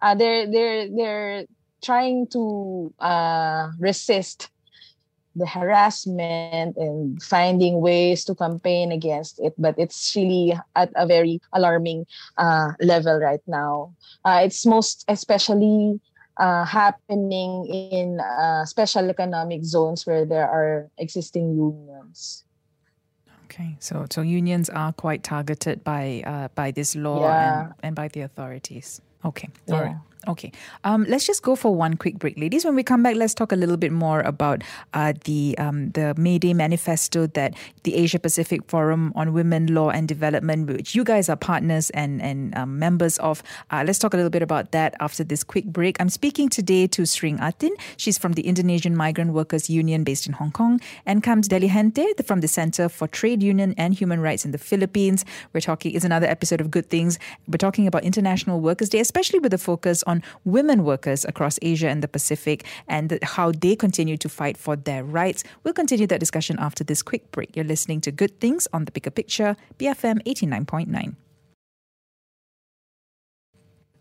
Uh, 0.03 0.15
they're 0.15 0.51
they're 0.51 0.89
they're 0.91 1.47
trying 1.83 2.27
to 2.29 2.93
uh, 3.01 3.71
resist 3.79 4.51
the 5.37 5.47
harassment 5.47 6.77
and 6.77 7.23
finding 7.23 7.81
ways 7.81 8.25
to 8.25 8.35
campaign 8.35 8.91
against 8.91 9.39
it 9.39 9.53
but 9.59 9.77
it's 9.79 10.17
really 10.17 10.57
at 10.75 10.91
a 10.97 11.07
very 11.07 11.41
alarming 11.53 12.07
uh, 12.39 12.73
level 12.81 13.21
right 13.21 13.45
now 13.47 13.93
uh, 14.25 14.41
it's 14.43 14.65
most 14.65 15.05
especially 15.09 16.01
uh, 16.39 16.65
happening 16.65 17.67
in 17.69 18.19
uh, 18.21 18.65
special 18.65 19.09
economic 19.11 19.63
zones 19.65 20.07
where 20.07 20.25
there 20.25 20.49
are 20.49 20.89
existing 20.97 21.53
unions 21.55 22.46
Okay, 23.57 23.77
so 23.81 24.05
so 24.11 24.21
unions 24.21 24.69
are 24.69 24.93
quite 24.93 25.23
targeted 25.23 25.83
by 25.83 26.23
uh, 26.27 26.49
by 26.55 26.73
this 26.73 26.95
law 26.95 27.21
Yeah. 27.21 27.61
and, 27.61 27.75
and 27.83 27.97
by 27.97 28.09
the 28.09 28.21
authorities. 28.21 29.01
Okay, 29.25 29.49
Yeah. 29.67 29.75
all 29.75 29.81
right. 29.83 29.97
Okay, 30.28 30.50
um, 30.83 31.04
let's 31.09 31.25
just 31.25 31.42
go 31.42 31.54
for 31.54 31.73
one 31.73 31.95
quick 31.95 32.18
break, 32.18 32.37
ladies. 32.37 32.64
When 32.64 32.75
we 32.75 32.83
come 32.83 33.00
back, 33.02 33.14
let's 33.14 33.33
talk 33.33 33.52
a 33.52 33.56
little 33.56 33.76
bit 33.76 33.92
more 33.92 34.23
about 34.23 34.62
uh, 34.92 35.12
the 35.25 35.56
um, 35.59 35.90
the 35.92 36.14
May 36.16 36.38
Day 36.38 36.52
manifesto 36.52 37.28
that 37.28 37.54
the 37.85 37.95
Asia 37.95 38.18
Pacific 38.18 38.62
Forum 38.66 39.12
on 39.14 39.33
Women, 39.33 39.73
Law 39.73 39.90
and 39.90 40.09
Development, 40.09 40.66
which 40.66 40.97
you 40.97 41.04
guys 41.04 41.28
are 41.28 41.37
partners 41.37 41.90
and 41.90 42.21
and 42.21 42.56
um, 42.56 42.78
members 42.78 43.18
of. 43.18 43.42
Uh, 43.71 43.85
let's 43.87 44.00
talk 44.00 44.14
a 44.14 44.16
little 44.16 44.30
bit 44.30 44.42
about 44.42 44.73
that 44.73 44.97
after 44.99 45.23
this 45.23 45.45
quick 45.45 45.66
break. 45.66 45.97
I'm 46.00 46.09
speaking 46.09 46.49
today 46.49 46.88
to 46.88 47.06
Sring 47.06 47.38
Atin. 47.38 47.75
She's 47.97 48.18
from 48.18 48.33
the 48.33 48.42
Indonesian 48.42 48.97
Migrant 48.97 49.33
Workers 49.33 49.71
Union 49.71 50.02
based 50.02 50.26
in 50.26 50.33
Hong 50.33 50.50
Kong, 50.50 50.80
and 51.06 51.23
Kamz 51.23 51.47
Deligente 51.47 52.26
from 52.26 52.40
the 52.40 52.49
Center 52.49 52.88
for 52.88 53.06
Trade 53.06 53.45
Union 53.45 53.75
and 53.78 53.95
Human 53.95 54.21
Rights 54.21 54.45
in 54.45 54.50
the 54.50 54.59
Philippines. 54.59 55.25
We're 55.52 55.61
talking 55.61 55.92
is 55.92 56.04
another 56.04 56.26
episode 56.26 56.61
of 56.61 56.73
Good 56.73 56.90
Things. 56.90 57.21
We're 57.47 57.59
talking 57.59 57.87
about 57.87 58.02
International 58.02 58.61
Workers 58.61 58.88
Day, 58.88 58.99
especially 58.99 59.38
with 59.38 59.54
a 59.54 59.59
focus 59.59 60.02
on 60.02 60.16
women 60.45 60.85
workers 60.85 61.25
across 61.25 61.59
Asia 61.63 61.89
and 61.89 62.03
the 62.03 62.09
Pacific 62.09 62.65
and 62.89 63.19
how 63.23 63.53
they 63.53 63.77
continue 63.77 64.17
to 64.17 64.29
fight 64.29 64.57
for 64.57 64.77
their 64.77 65.05
rights. 65.05 65.45
We'll 65.65 65.75
continue 65.75 66.07
that 66.07 66.21
discussion 66.21 66.57
after 66.59 66.85
this 66.85 67.03
quick 67.03 67.31
break. 67.31 67.57
You're 67.57 67.65
listening 67.65 68.01
to 68.03 68.13
Good 68.13 68.41
Things 68.41 68.69
on 68.73 68.85
the 68.85 68.93
Bigger 68.93 69.11
Picture, 69.11 69.57
BFM 69.79 70.23
89.9. 70.25 71.17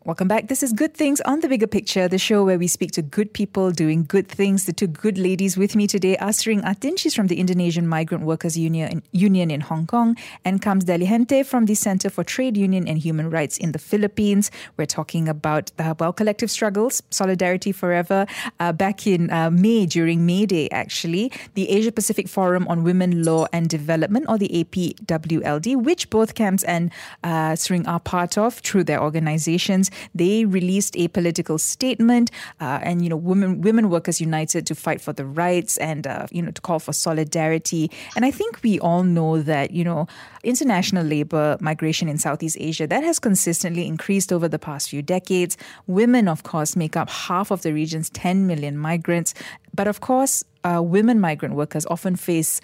Welcome 0.06 0.28
back. 0.28 0.50
This 0.50 0.62
is 0.62 0.72
Good 0.72 0.94
Things 0.94 1.20
on 1.22 1.40
the 1.40 1.50
Bigger 1.50 1.66
Picture, 1.66 2.08
the 2.08 2.20
show 2.20 2.44
where 2.46 2.60
we 2.60 2.68
speak 2.68 2.92
to 2.92 3.02
good 3.02 3.34
people 3.34 3.72
doing 3.72 4.04
good 4.04 4.28
things. 4.28 4.66
The 4.66 4.72
two 4.72 4.86
good 4.86 5.18
ladies 5.18 5.58
with 5.58 5.76
me 5.76 5.88
today 5.88 6.16
are 6.18 6.32
Sring 6.32 6.64
Atin, 6.64 6.96
she's 6.96 7.16
from 7.16 7.26
the 7.26 7.40
Indonesian 7.40 7.88
Migrant 7.88 8.24
Workers 8.24 8.56
Union, 8.56 9.02
Union 9.14 9.50
in 9.50 9.62
Hong 9.62 9.88
Kong, 9.88 10.16
and 10.46 10.62
Kamz 10.62 10.86
Deligente 10.86 11.44
from 11.44 11.66
the 11.66 11.74
Center 11.74 12.12
for 12.12 12.24
Trade 12.24 12.56
Union 12.56 12.88
and 12.88 13.00
Human 13.00 13.32
Rights 13.32 13.58
in 13.58 13.72
the 13.72 13.80
Philippines. 13.80 14.52
We're 14.78 14.86
talking 14.86 15.28
about 15.28 15.72
the 15.78 15.96
well 16.00 16.14
collective 16.14 16.52
struggles, 16.52 17.02
Solidarity 17.10 17.72
Forever. 17.72 18.28
Uh, 18.60 18.74
back 18.74 19.08
in 19.08 19.32
uh, 19.32 19.50
May, 19.50 19.88
during 19.88 20.24
May 20.24 20.46
Day, 20.46 20.70
actually, 20.70 21.32
the 21.56 21.68
Asia 21.68 21.92
Pacific 21.92 22.28
Forum 22.28 22.68
on 22.68 22.84
Women, 22.84 23.24
Law 23.24 23.48
and 23.52 23.68
Development, 23.70 24.28
or 24.30 24.38
the 24.38 24.50
APWLD, 24.50 25.78
which 25.78 26.12
both 26.12 26.36
Kamz 26.36 26.64
and 26.66 26.92
uh, 27.24 27.56
Sring 27.56 27.88
are 27.88 28.00
part 28.00 28.38
of 28.38 28.54
through 28.60 28.84
their 28.84 29.02
organizations, 29.02 29.90
they 30.14 30.46
released 30.46 30.96
a 30.98 31.08
political 31.10 31.58
statement, 31.58 32.32
uh, 32.60 32.80
and 32.82 33.04
you 33.04 33.10
know, 33.10 33.16
women 33.16 33.62
women 33.62 33.90
workers 33.90 34.22
united 34.22 34.66
to 34.68 34.76
fight 34.76 35.02
for 35.02 35.14
the 35.14 35.26
rights 35.26 35.78
and 35.78 36.08
uh, 36.08 36.28
you 36.32 36.42
know 36.42 36.52
to 36.52 36.62
call 36.62 36.80
for 36.80 36.94
solidarity. 36.94 37.92
And 38.16 38.26
I 38.26 38.32
think 38.32 38.62
we 38.64 38.80
all 38.80 39.04
know 39.04 39.42
that 39.42 39.72
you 39.72 39.84
know 39.84 40.08
international 40.44 41.06
labor 41.06 41.58
migration 41.60 42.08
in 42.08 42.18
Southeast 42.18 42.58
Asia 42.60 42.88
that 42.88 43.04
has 43.04 43.20
consistently 43.20 43.88
increased 43.88 44.32
over 44.32 44.48
the 44.48 44.60
past 44.60 44.90
few 44.90 45.02
decades. 45.02 45.58
Women, 45.88 46.28
of 46.28 46.44
course, 46.44 46.76
make 46.76 46.96
up 46.96 47.10
half 47.10 47.52
of 47.52 47.62
the 47.62 47.74
region's 47.74 48.10
10 48.10 48.48
million 48.48 48.78
migrants, 48.78 49.34
but 49.74 49.88
of 49.88 50.02
course, 50.02 50.44
uh, 50.64 50.82
women 50.82 51.20
migrant 51.20 51.56
workers 51.56 51.86
often 51.88 52.16
face 52.16 52.60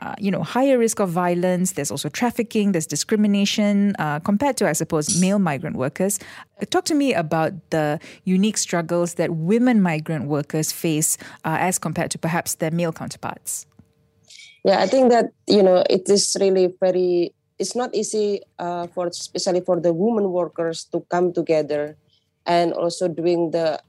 uh, 0.00 0.14
you 0.18 0.30
know, 0.30 0.42
higher 0.42 0.78
risk 0.78 1.00
of 1.00 1.10
violence. 1.10 1.72
There's 1.72 1.90
also 1.90 2.08
trafficking. 2.08 2.72
There's 2.72 2.86
discrimination 2.86 3.96
uh, 3.98 4.20
compared 4.20 4.56
to, 4.58 4.68
I 4.68 4.72
suppose, 4.72 5.20
male 5.20 5.38
migrant 5.38 5.76
workers. 5.76 6.18
Uh, 6.60 6.66
Talk 6.66 6.84
to 6.86 6.94
me 6.94 7.14
about 7.14 7.52
the 7.70 7.98
unique 8.24 8.58
struggles 8.58 9.14
that 9.14 9.30
women 9.34 9.82
migrant 9.82 10.26
workers 10.26 10.70
face 10.70 11.18
uh, 11.44 11.56
as 11.58 11.78
compared 11.78 12.10
to 12.12 12.18
perhaps 12.18 12.54
their 12.56 12.70
male 12.70 12.92
counterparts. 12.92 13.66
Yeah, 14.64 14.80
I 14.80 14.86
think 14.86 15.10
that 15.10 15.26
you 15.46 15.62
know 15.62 15.84
it 15.88 16.08
is 16.08 16.36
really 16.38 16.74
very. 16.80 17.32
It's 17.58 17.74
not 17.74 17.92
easy 17.94 18.42
uh, 18.58 18.86
for 18.88 19.06
especially 19.08 19.62
for 19.62 19.80
the 19.80 19.92
women 19.92 20.30
workers 20.30 20.84
to 20.92 21.00
come 21.10 21.32
together 21.32 21.96
and 22.46 22.72
also 22.72 23.08
doing 23.08 23.50
the 23.50 23.80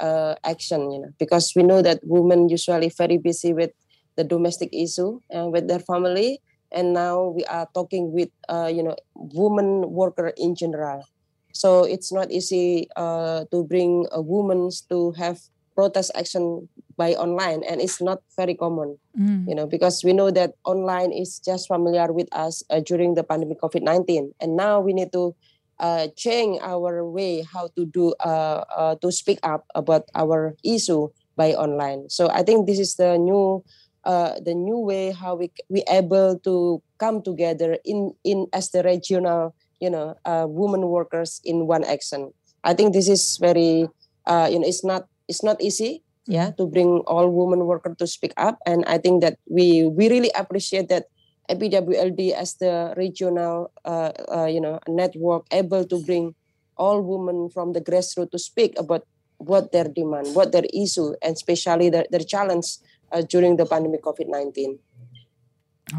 action. 0.44 0.92
You 0.92 1.00
know, 1.02 1.14
because 1.20 1.54
we 1.56 1.64
know 1.64 1.82
that 1.82 2.00
women 2.04 2.50
usually 2.50 2.90
very 2.90 3.18
busy 3.18 3.54
with 3.54 3.72
the 4.20 4.28
domestic 4.28 4.68
issue 4.76 5.24
uh, 5.32 5.48
with 5.48 5.72
their 5.72 5.80
family, 5.80 6.44
and 6.76 6.92
now 6.92 7.32
we 7.32 7.48
are 7.48 7.72
talking 7.72 8.12
with 8.12 8.28
uh, 8.52 8.68
you 8.68 8.84
know 8.84 9.00
women 9.16 9.88
worker 9.96 10.36
in 10.36 10.60
general. 10.60 11.08
So 11.56 11.88
it's 11.88 12.12
not 12.12 12.28
easy 12.30 12.92
uh, 13.00 13.48
to 13.50 13.64
bring 13.64 14.06
a 14.12 14.20
women 14.20 14.68
to 14.92 15.16
have 15.16 15.40
protest 15.74 16.12
action 16.20 16.68
by 17.00 17.16
online, 17.16 17.64
and 17.64 17.80
it's 17.80 18.04
not 18.04 18.20
very 18.36 18.60
common 18.60 19.00
you 19.48 19.56
know 19.56 19.68
because 19.68 20.04
we 20.04 20.14
know 20.14 20.32
that 20.32 20.54
online 20.64 21.12
is 21.12 21.40
just 21.40 21.68
familiar 21.68 22.12
with 22.14 22.28
us 22.32 22.64
uh, 22.70 22.80
during 22.80 23.16
the 23.16 23.24
pandemic 23.24 23.60
covid-19 23.60 24.32
and 24.40 24.56
now 24.56 24.80
we 24.80 24.94
need 24.94 25.12
to 25.12 25.36
uh, 25.80 26.08
change 26.16 26.60
our 26.62 27.04
way 27.06 27.42
how 27.42 27.68
to 27.76 27.86
do 27.86 28.14
uh, 28.20 28.64
uh, 28.76 28.96
to 28.96 29.12
speak 29.12 29.40
up 29.44 29.66
about 29.76 30.04
our 30.16 30.56
issue 30.64 31.08
by 31.36 31.56
online. 31.56 32.10
So 32.10 32.30
i 32.30 32.44
think 32.44 32.68
this 32.68 32.80
is 32.80 32.96
the 32.96 33.18
new 33.18 33.64
uh, 34.10 34.34
the 34.42 34.58
new 34.58 34.82
way 34.82 35.14
how 35.14 35.38
we 35.38 35.54
we 35.70 35.86
able 35.86 36.34
to 36.42 36.82
come 36.98 37.22
together 37.22 37.78
in 37.86 38.18
in 38.26 38.50
as 38.50 38.74
the 38.74 38.82
regional 38.82 39.54
you 39.78 39.90
know 39.94 40.18
uh, 40.26 40.50
women 40.50 40.90
workers 40.90 41.38
in 41.46 41.70
one 41.70 41.86
action. 41.86 42.34
I 42.66 42.74
think 42.74 42.98
this 42.98 43.06
is 43.06 43.38
very 43.38 43.86
uh, 44.26 44.50
you 44.50 44.58
know 44.58 44.66
it's 44.66 44.82
not 44.82 45.06
it's 45.30 45.46
not 45.46 45.62
easy 45.62 46.02
yeah. 46.26 46.50
to 46.58 46.66
bring 46.66 47.06
all 47.06 47.30
women 47.30 47.70
workers 47.70 48.02
to 48.02 48.08
speak 48.10 48.34
up. 48.38 48.58
And 48.66 48.82
i 48.90 48.98
think 48.98 49.22
that 49.22 49.38
we 49.46 49.86
we 49.86 50.10
really 50.10 50.34
appreciate 50.34 50.90
that 50.90 51.06
APWLD 51.50 52.34
as 52.34 52.58
the 52.62 52.94
regional 52.98 53.74
uh, 53.86 54.14
uh, 54.30 54.50
you 54.50 54.62
know 54.62 54.82
network 54.90 55.46
able 55.54 55.86
to 55.86 56.02
bring 56.02 56.34
all 56.78 57.02
women 57.02 57.50
from 57.54 57.74
the 57.74 57.82
grassroots 57.82 58.32
to 58.32 58.40
speak 58.40 58.74
about 58.82 59.06
what 59.38 59.72
their 59.72 59.86
demand 59.88 60.34
what 60.34 60.52
their 60.52 60.68
issue 60.74 61.14
and 61.22 61.38
especially 61.38 61.90
their, 61.90 62.06
their 62.12 62.26
challenge 62.26 62.82
uh, 63.12 63.22
during 63.22 63.58
the 63.58 63.66
pandemic 63.66 64.04
covid-19 64.04 64.80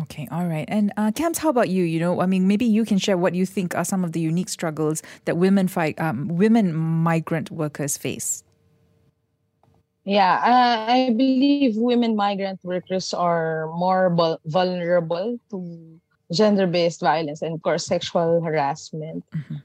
Okay, 0.02 0.28
all 0.30 0.46
right. 0.46 0.66
And 0.68 0.92
uh, 0.96 1.10
Kamz, 1.10 1.38
how 1.38 1.48
about 1.48 1.68
you? 1.68 1.82
You 1.82 1.98
know, 1.98 2.20
I 2.20 2.26
mean, 2.26 2.46
maybe 2.46 2.64
you 2.64 2.84
can 2.84 2.98
share 2.98 3.18
what 3.18 3.34
you 3.34 3.44
think 3.44 3.74
are 3.74 3.84
some 3.84 4.04
of 4.04 4.12
the 4.12 4.20
unique 4.20 4.48
struggles 4.48 5.02
that 5.24 5.36
women 5.36 5.66
fight, 5.66 6.00
um, 6.00 6.28
women 6.28 6.72
migrant 6.72 7.50
workers 7.50 7.96
face. 7.96 8.44
Yeah, 10.04 10.38
uh, 10.42 10.92
I 10.92 11.10
believe 11.10 11.76
women 11.76 12.16
migrant 12.16 12.60
workers 12.62 13.12
are 13.12 13.66
more 13.74 14.14
vul- 14.14 14.40
vulnerable 14.46 15.38
to 15.50 16.00
gender-based 16.32 17.00
violence 17.00 17.42
and 17.42 17.54
of 17.54 17.62
course 17.62 17.84
sexual 17.84 18.40
harassment. 18.40 19.24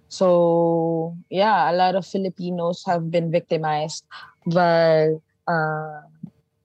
So 0.09 1.15
yeah, 1.29 1.71
a 1.71 1.73
lot 1.73 1.95
of 1.95 2.05
Filipinos 2.05 2.83
have 2.85 3.11
been 3.11 3.31
victimized 3.31 4.03
by 4.47 5.13
uh, 5.47 6.01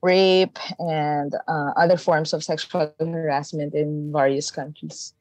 rape 0.02 0.58
and 0.78 1.34
uh, 1.48 1.72
other 1.76 1.96
forms 1.96 2.32
of 2.32 2.42
sexual 2.42 2.92
harassment 2.98 3.74
in 3.74 4.12
various 4.12 4.50
countries. 4.50 5.14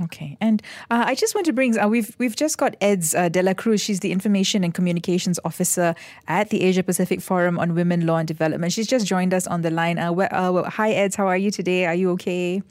Okay, 0.00 0.36
and 0.40 0.62
uh, 0.90 1.04
I 1.06 1.14
just 1.14 1.34
want 1.34 1.46
to 1.46 1.52
bring. 1.52 1.78
Uh, 1.78 1.88
we've 1.88 2.14
we've 2.18 2.36
just 2.36 2.58
got 2.58 2.76
Edz 2.80 3.14
uh, 3.14 3.28
dela 3.28 3.54
Cruz. 3.54 3.80
She's 3.80 4.00
the 4.00 4.12
Information 4.12 4.62
and 4.62 4.72
Communications 4.72 5.40
Officer 5.44 5.94
at 6.28 6.50
the 6.50 6.62
Asia 6.62 6.82
Pacific 6.82 7.20
Forum 7.20 7.58
on 7.58 7.74
Women, 7.74 8.06
Law 8.06 8.18
and 8.18 8.28
Development. 8.28 8.72
She's 8.72 8.86
just 8.86 9.06
joined 9.06 9.34
us 9.34 9.46
on 9.46 9.62
the 9.62 9.70
line. 9.70 9.98
Uh, 9.98 10.12
where, 10.12 10.32
uh, 10.32 10.52
well, 10.52 10.64
hi, 10.64 10.92
Edz. 10.92 11.16
How 11.16 11.26
are 11.26 11.36
you 11.36 11.50
today? 11.50 11.86
Are 11.86 11.94
you 11.94 12.10
okay? 12.12 12.62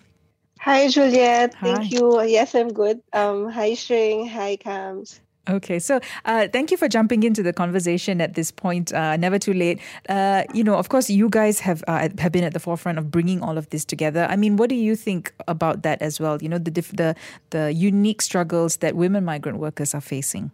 Hi, 0.59 0.87
Juliet. 0.87 1.53
Hi. 1.55 1.75
Thank 1.75 1.91
you. 1.91 2.21
Yes, 2.23 2.55
I'm 2.55 2.71
good. 2.73 3.01
Um, 3.13 3.49
hi, 3.49 3.73
Sring. 3.73 4.27
Hi, 4.27 4.57
Kamz. 4.57 5.19
Okay, 5.49 5.79
so 5.79 5.99
uh, 6.25 6.47
thank 6.51 6.71
you 6.71 6.77
for 6.77 6.89
jumping 6.89 7.23
into 7.23 7.41
the 7.41 7.53
conversation 7.53 8.19
at 8.19 8.33
this 8.33 8.51
point. 8.51 8.93
Uh, 8.93 9.15
never 9.15 9.39
too 9.39 9.53
late. 9.53 9.79
Uh, 10.09 10.43
you 10.53 10.63
know, 10.63 10.75
of 10.75 10.89
course, 10.89 11.09
you 11.09 11.29
guys 11.29 11.59
have 11.61 11.83
uh, 11.87 12.09
have 12.19 12.31
been 12.31 12.43
at 12.43 12.53
the 12.53 12.59
forefront 12.59 12.97
of 12.97 13.09
bringing 13.09 13.41
all 13.41 13.57
of 13.57 13.69
this 13.69 13.85
together. 13.85 14.27
I 14.29 14.35
mean, 14.35 14.57
what 14.57 14.69
do 14.69 14.75
you 14.75 14.95
think 14.95 15.33
about 15.47 15.83
that 15.83 16.01
as 16.01 16.19
well? 16.19 16.41
You 16.41 16.49
know, 16.49 16.57
the 16.57 16.71
the 16.71 17.15
the 17.51 17.71
unique 17.71 18.21
struggles 18.21 18.77
that 18.77 18.95
women 18.95 19.23
migrant 19.23 19.59
workers 19.59 19.95
are 19.95 20.01
facing. 20.01 20.51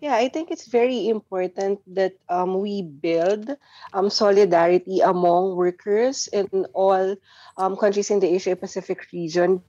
Yeah, 0.00 0.16
I 0.16 0.28
think 0.28 0.50
it's 0.50 0.66
very 0.66 1.08
important 1.08 1.78
that 1.94 2.18
um, 2.28 2.58
we 2.58 2.82
build 2.82 3.54
um, 3.92 4.10
solidarity 4.10 4.98
among 4.98 5.54
workers 5.54 6.26
in 6.26 6.66
all 6.74 7.14
um, 7.56 7.76
countries 7.76 8.10
in 8.10 8.18
the 8.18 8.34
Asia 8.34 8.56
Pacific 8.56 9.06
region 9.12 9.62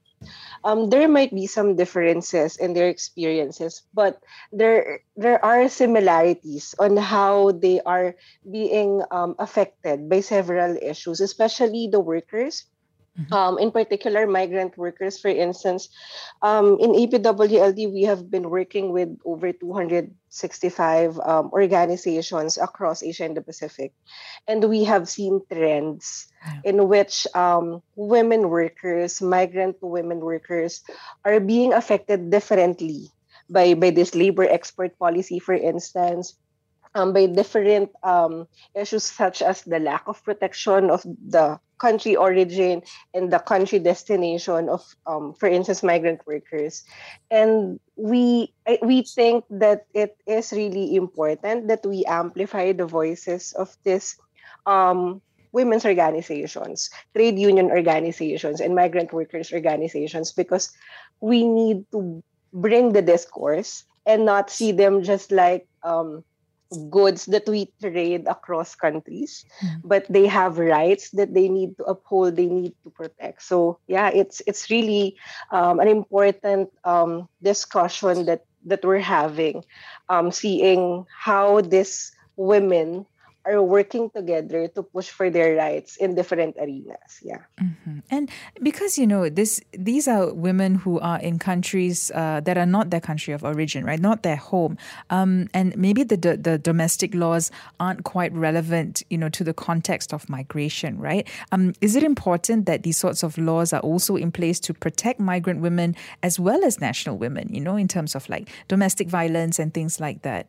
um, 0.63 0.89
there 0.89 1.07
might 1.07 1.33
be 1.33 1.47
some 1.47 1.75
differences 1.75 2.57
in 2.57 2.73
their 2.73 2.87
experiences, 2.89 3.83
but 3.93 4.21
there 4.51 5.01
there 5.15 5.43
are 5.43 5.67
similarities 5.69 6.75
on 6.79 6.97
how 6.97 7.51
they 7.51 7.81
are 7.81 8.15
being 8.49 9.01
um, 9.11 9.35
affected 9.39 10.09
by 10.09 10.21
several 10.21 10.77
issues, 10.81 11.19
especially 11.21 11.87
the 11.91 11.99
workers 11.99 12.65
Mm-hmm. 13.13 13.33
Um, 13.33 13.59
in 13.59 13.69
particular, 13.69 14.25
migrant 14.25 14.75
workers, 14.75 15.21
for 15.21 15.29
instance, 15.29 15.89
um, 16.41 16.77
in 16.81 16.97
APWLD, 16.97 17.93
we 17.93 18.03
have 18.09 18.31
been 18.31 18.49
working 18.49 18.91
with 18.91 19.13
over 19.23 19.53
265 19.53 21.19
um, 21.19 21.51
organizations 21.53 22.57
across 22.57 23.03
Asia 23.03 23.25
and 23.25 23.37
the 23.37 23.45
Pacific. 23.45 23.93
And 24.47 24.65
we 24.65 24.83
have 24.85 25.07
seen 25.07 25.41
trends 25.45 26.33
yeah. 26.41 26.61
in 26.65 26.87
which 26.89 27.27
um, 27.35 27.83
women 27.95 28.49
workers, 28.49 29.21
migrant 29.21 29.77
women 29.81 30.19
workers, 30.19 30.81
are 31.23 31.39
being 31.39 31.71
affected 31.71 32.31
differently 32.31 33.13
by, 33.47 33.75
by 33.75 33.91
this 33.91 34.15
labor 34.15 34.49
export 34.49 34.97
policy, 34.97 35.37
for 35.37 35.53
instance, 35.53 36.33
um, 36.95 37.13
by 37.13 37.25
different 37.25 37.91
um, 38.03 38.47
issues 38.75 39.03
such 39.03 39.41
as 39.41 39.63
the 39.63 39.79
lack 39.79 40.07
of 40.07 40.23
protection 40.23 40.89
of 40.89 41.03
the 41.03 41.59
country 41.79 42.15
origin 42.15 42.81
and 43.13 43.31
the 43.31 43.39
country 43.39 43.79
destination 43.79 44.69
of, 44.69 44.83
um, 45.05 45.33
for 45.33 45.49
instance, 45.49 45.83
migrant 45.83 46.21
workers. 46.25 46.83
And 47.29 47.79
we 47.95 48.53
we 48.81 49.03
think 49.03 49.45
that 49.49 49.85
it 49.93 50.15
is 50.25 50.51
really 50.51 50.95
important 50.95 51.67
that 51.67 51.85
we 51.85 52.05
amplify 52.05 52.71
the 52.71 52.85
voices 52.85 53.51
of 53.53 53.75
this 53.83 54.15
um, 54.65 55.21
women's 55.51 55.85
organizations, 55.85 56.89
trade 57.15 57.37
union 57.37 57.69
organizations, 57.69 58.61
and 58.61 58.75
migrant 58.75 59.11
workers 59.11 59.51
organizations 59.51 60.31
because 60.31 60.71
we 61.19 61.47
need 61.47 61.85
to 61.91 62.23
bring 62.53 62.93
the 62.93 63.01
discourse 63.01 63.83
and 64.05 64.25
not 64.25 64.49
see 64.49 64.71
them 64.71 65.03
just 65.03 65.31
like 65.31 65.67
um, 65.83 66.23
goods 66.89 67.25
that 67.25 67.47
we 67.47 67.71
trade 67.81 68.25
across 68.27 68.75
countries 68.75 69.45
mm. 69.63 69.81
but 69.83 70.05
they 70.09 70.27
have 70.27 70.57
rights 70.57 71.09
that 71.11 71.33
they 71.33 71.47
need 71.47 71.77
to 71.77 71.83
uphold 71.85 72.35
they 72.35 72.47
need 72.47 72.73
to 72.83 72.89
protect 72.89 73.41
so 73.41 73.77
yeah 73.87 74.09
it's 74.09 74.41
it's 74.47 74.69
really 74.69 75.15
um, 75.51 75.79
an 75.79 75.87
important 75.87 76.69
um, 76.83 77.27
discussion 77.41 78.25
that 78.25 78.45
that 78.65 78.83
we're 78.83 78.99
having 78.99 79.63
um, 80.09 80.31
seeing 80.31 81.05
how 81.11 81.61
these 81.61 82.11
women 82.35 83.05
are 83.45 83.61
working 83.61 84.09
together 84.09 84.67
to 84.69 84.83
push 84.83 85.09
for 85.09 85.29
their 85.29 85.55
rights 85.55 85.97
in 85.97 86.15
different 86.15 86.55
arenas. 86.57 87.19
Yeah. 87.21 87.39
Mm-hmm. 87.61 87.99
And 88.09 88.29
because 88.61 88.97
you 88.97 89.07
know 89.07 89.29
this, 89.29 89.59
these 89.71 90.07
are 90.07 90.33
women 90.33 90.75
who 90.75 90.99
are 90.99 91.19
in 91.19 91.39
countries 91.39 92.11
uh, 92.15 92.41
that 92.41 92.57
are 92.57 92.65
not 92.65 92.89
their 92.89 93.01
country 93.01 93.33
of 93.33 93.43
origin, 93.43 93.85
right? 93.85 93.99
Not 93.99 94.23
their 94.23 94.35
home, 94.35 94.77
um, 95.09 95.47
and 95.53 95.75
maybe 95.77 96.03
the, 96.03 96.17
the 96.17 96.37
the 96.37 96.57
domestic 96.57 97.13
laws 97.13 97.51
aren't 97.79 98.03
quite 98.03 98.33
relevant, 98.33 99.03
you 99.09 99.17
know, 99.17 99.29
to 99.29 99.43
the 99.43 99.53
context 99.53 100.13
of 100.13 100.29
migration, 100.29 100.97
right? 100.97 101.27
Um, 101.51 101.73
is 101.81 101.95
it 101.95 102.03
important 102.03 102.65
that 102.65 102.83
these 102.83 102.97
sorts 102.97 103.23
of 103.23 103.37
laws 103.37 103.73
are 103.73 103.81
also 103.81 104.15
in 104.15 104.31
place 104.31 104.59
to 104.61 104.73
protect 104.73 105.19
migrant 105.19 105.61
women 105.61 105.95
as 106.21 106.39
well 106.39 106.63
as 106.63 106.79
national 106.79 107.17
women? 107.17 107.49
You 107.53 107.61
know, 107.61 107.75
in 107.75 107.87
terms 107.87 108.15
of 108.15 108.27
like 108.29 108.49
domestic 108.67 109.07
violence 109.07 109.59
and 109.59 109.73
things 109.73 109.99
like 109.99 110.21
that 110.21 110.47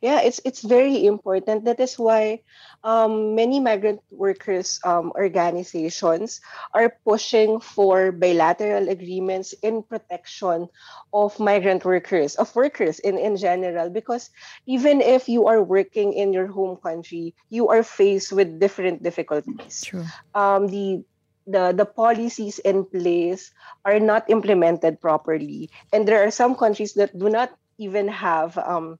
yeah 0.00 0.20
it's 0.20 0.40
it's 0.44 0.62
very 0.62 1.06
important. 1.06 1.64
That 1.64 1.80
is 1.80 1.98
why 1.98 2.40
um, 2.82 3.34
many 3.34 3.60
migrant 3.60 4.00
workers 4.10 4.80
um, 4.84 5.12
organizations 5.14 6.40
are 6.72 6.96
pushing 7.04 7.60
for 7.60 8.12
bilateral 8.12 8.88
agreements 8.88 9.54
in 9.62 9.82
protection 9.82 10.68
of 11.12 11.38
migrant 11.38 11.84
workers 11.84 12.34
of 12.36 12.54
workers 12.54 12.98
in 12.98 13.18
in 13.18 13.36
general. 13.36 13.90
Because 13.90 14.30
even 14.66 15.00
if 15.00 15.28
you 15.28 15.46
are 15.46 15.62
working 15.62 16.12
in 16.12 16.32
your 16.32 16.46
home 16.46 16.76
country 16.76 17.34
you 17.50 17.68
are 17.68 17.82
faced 17.82 18.32
with 18.32 18.60
different 18.60 19.02
difficulties. 19.02 19.82
True. 19.82 20.04
Um, 20.34 20.68
the 20.68 21.04
the 21.46 21.72
the 21.76 21.84
policies 21.84 22.58
in 22.60 22.84
place 22.84 23.52
are 23.84 24.00
not 24.00 24.28
implemented 24.30 25.00
properly. 25.00 25.70
And 25.92 26.08
there 26.08 26.24
are 26.24 26.32
some 26.32 26.56
countries 26.56 26.94
that 26.94 27.16
do 27.16 27.28
not 27.28 27.52
even 27.78 28.08
have 28.08 28.56
um, 28.58 28.98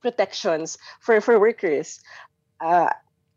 protections 0.00 0.78
for 1.00 1.20
for 1.20 1.38
workers 1.38 2.00
uh, 2.60 2.90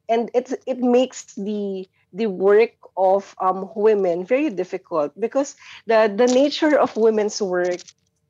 and 0.09 0.29
it's 0.33 0.53
it 0.65 0.79
makes 0.79 1.33
the 1.35 1.87
the 2.13 2.27
work 2.27 2.75
of 2.97 3.33
um, 3.39 3.69
women 3.75 4.25
very 4.25 4.49
difficult 4.49 5.15
because 5.19 5.55
the 5.87 6.11
the 6.11 6.27
nature 6.27 6.77
of 6.77 6.95
women's 6.97 7.41
work 7.41 7.79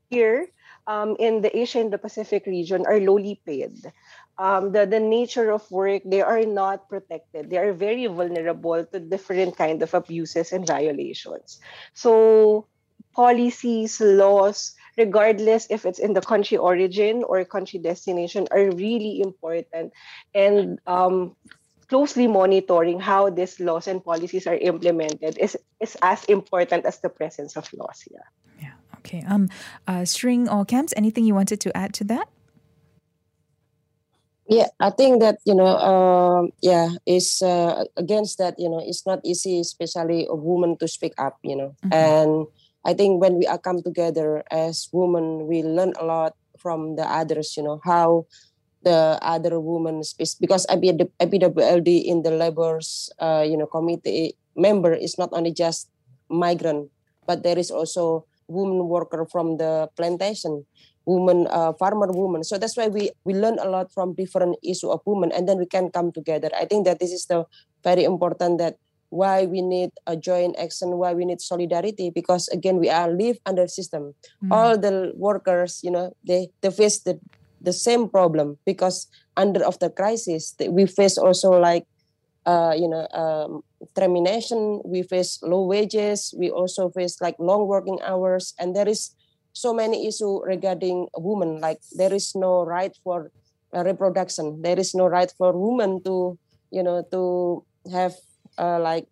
here 0.10 0.48
um, 0.88 1.15
in 1.20 1.41
the 1.41 1.50
Asia 1.56 1.80
and 1.80 1.91
the 1.91 1.98
Pacific 1.98 2.46
region 2.46 2.86
are 2.86 3.00
lowly 3.00 3.41
paid. 3.46 3.91
Um, 4.38 4.72
the, 4.72 4.86
the 4.86 5.00
nature 5.00 5.52
of 5.52 5.70
work, 5.70 6.02
they 6.06 6.22
are 6.22 6.44
not 6.44 6.89
protected. 6.89 7.50
They 7.50 7.58
are 7.58 7.74
very 7.74 8.08
vulnerable 8.08 8.84
to 8.86 9.00
different 9.00 9.58
kind 9.58 9.82
of 9.84 9.94
abuses 9.94 10.52
and 10.52 10.65
violations. 10.65 11.60
So 11.94 12.65
policies, 13.13 14.02
laws, 14.02 14.74
regardless 14.97 15.67
if 15.69 15.86
it's 15.86 15.99
in 15.99 16.13
the 16.13 16.21
country 16.21 16.58
origin 16.58 17.23
or 17.23 17.43
country 17.45 17.80
destination, 17.80 18.47
are 18.51 18.71
really 18.71 19.21
important 19.21 19.93
and 20.34 20.80
um, 20.88 21.36
closely 21.88 22.27
monitoring 22.27 22.99
how 22.99 23.30
these 23.30 23.60
laws 23.60 23.88
and 23.88 24.04
policies 24.04 24.47
are 24.47 24.56
implemented 24.56 25.38
is, 25.38 25.58
is 25.80 25.97
as 26.01 26.23
important 26.25 26.86
as 26.86 26.99
the 26.99 27.10
presence 27.10 27.58
of 27.58 27.67
laws. 27.73 28.04
Yeah. 28.10 28.27
Yeah. 28.62 28.73
Okay. 28.99 29.23
Um, 29.27 29.49
uh, 29.88 30.06
Sring 30.06 30.47
or 30.47 30.65
Kamz, 30.65 30.93
anything 30.95 31.25
you 31.25 31.36
wanted 31.36 31.60
to 31.62 31.75
add 31.75 31.93
to 31.95 32.04
that? 32.06 32.30
Yeah, 34.47 34.67
I 34.80 34.89
think 34.89 35.21
that 35.21 35.39
you 35.45 35.56
know, 35.56 35.63
uh, 35.80 36.43
yeah, 36.62 36.89
is 37.06 37.41
uh, 37.41 37.86
against 37.95 38.38
that. 38.39 38.60
You 38.60 38.67
know, 38.67 38.84
it's 38.84 39.06
not 39.06 39.19
easy, 39.23 39.62
especially 39.62 40.27
a 40.27 40.36
woman 40.36 40.75
to 40.80 40.89
speak 40.89 41.13
up. 41.17 41.39
You 41.41 41.56
know, 41.56 41.75
mm-hmm. 41.86 41.93
and 41.93 42.47
I 42.86 42.94
think 42.94 43.22
when 43.22 43.38
we 43.38 43.46
are 43.46 43.58
come 43.62 43.84
together 43.84 44.44
as 44.50 44.89
women, 44.91 45.48
we 45.48 45.62
learn 45.62 45.94
a 46.00 46.06
lot 46.06 46.34
from 46.58 46.96
the 46.96 47.06
others. 47.06 47.54
You 47.58 47.63
know 47.63 47.80
how 47.84 48.26
the 48.82 49.17
other 49.22 49.60
women 49.60 50.04
space 50.04 50.34
because 50.34 50.65
APWLD 50.67 51.89
in 52.06 52.24
the 52.24 52.32
labor's 52.32 53.10
uh, 53.22 53.46
you 53.46 53.58
know 53.58 53.70
committee 53.70 54.34
member 54.56 54.94
is 54.94 55.17
not 55.17 55.30
only 55.32 55.54
just 55.54 55.89
migrant, 56.30 56.89
but 57.26 57.44
there 57.44 57.58
is 57.58 57.70
also 57.70 58.26
woman 58.48 58.88
worker 58.89 59.26
from 59.30 59.58
the 59.58 59.88
plantation, 59.96 60.65
woman 61.06 61.48
uh, 61.50 61.74
farmer 61.78 62.10
woman. 62.12 62.44
So 62.44 62.58
that's 62.58 62.76
why 62.76 62.89
we 62.89 63.12
we 63.24 63.34
learn 63.34 63.62
a 63.62 63.70
lot 63.70 63.94
from 63.94 64.17
different 64.17 64.58
issue 64.65 64.89
of 64.89 65.06
women, 65.06 65.32
and 65.32 65.48
then 65.48 65.62
we 65.62 65.70
can 65.70 65.94
come 65.94 66.12
together. 66.12 66.50
I 66.58 66.65
think 66.65 66.86
that 66.89 67.00
this 67.00 67.13
is 67.13 67.30
the 67.30 67.46
very 67.86 68.04
important 68.04 68.58
that 68.58 68.81
why 69.12 69.45
we 69.45 69.62
need 69.62 69.91
a 70.08 70.15
joint 70.15 70.56
action 70.58 70.95
why 70.97 71.13
we 71.13 71.26
need 71.28 71.41
solidarity 71.43 72.10
because 72.10 72.47
again 72.47 72.80
we 72.80 72.89
are 72.89 73.12
live 73.12 73.38
under 73.45 73.67
system 73.67 74.15
mm. 74.43 74.52
all 74.52 74.78
the 74.80 75.12
workers 75.15 75.84
you 75.84 75.91
know 75.91 76.15
they 76.24 76.47
they 76.62 76.71
face 76.71 77.04
the 77.04 77.19
the 77.60 77.76
same 77.76 78.08
problem 78.10 78.58
because 78.65 79.08
under 79.36 79.63
of 79.63 79.78
the 79.80 79.89
crisis 79.89 80.56
we 80.71 80.88
face 80.88 81.17
also 81.17 81.52
like 81.52 81.86
uh, 82.45 82.74
you 82.76 82.88
know 82.88 83.06
um, 83.13 83.62
termination 83.95 84.82
we 84.86 85.04
face 85.04 85.39
low 85.43 85.67
wages 85.67 86.34
we 86.39 86.50
also 86.50 86.89
face 86.89 87.19
like 87.21 87.36
long 87.38 87.67
working 87.67 88.00
hours 88.02 88.56
and 88.60 88.76
there 88.76 88.88
is 88.88 89.13
so 89.54 89.74
many 89.74 90.08
issue 90.08 90.41
regarding 90.43 91.08
women 91.17 91.60
like 91.60 91.80
there 92.00 92.13
is 92.13 92.34
no 92.34 92.63
right 92.63 92.95
for 93.04 93.30
uh, 93.76 93.84
reproduction 93.84 94.62
there 94.62 94.80
is 94.80 94.95
no 94.95 95.06
right 95.06 95.32
for 95.38 95.52
women 95.52 96.02
to 96.04 96.39
you 96.71 96.82
know 96.82 97.04
to 97.12 97.63
have 97.91 98.15
uh, 98.58 98.80
like 98.80 99.08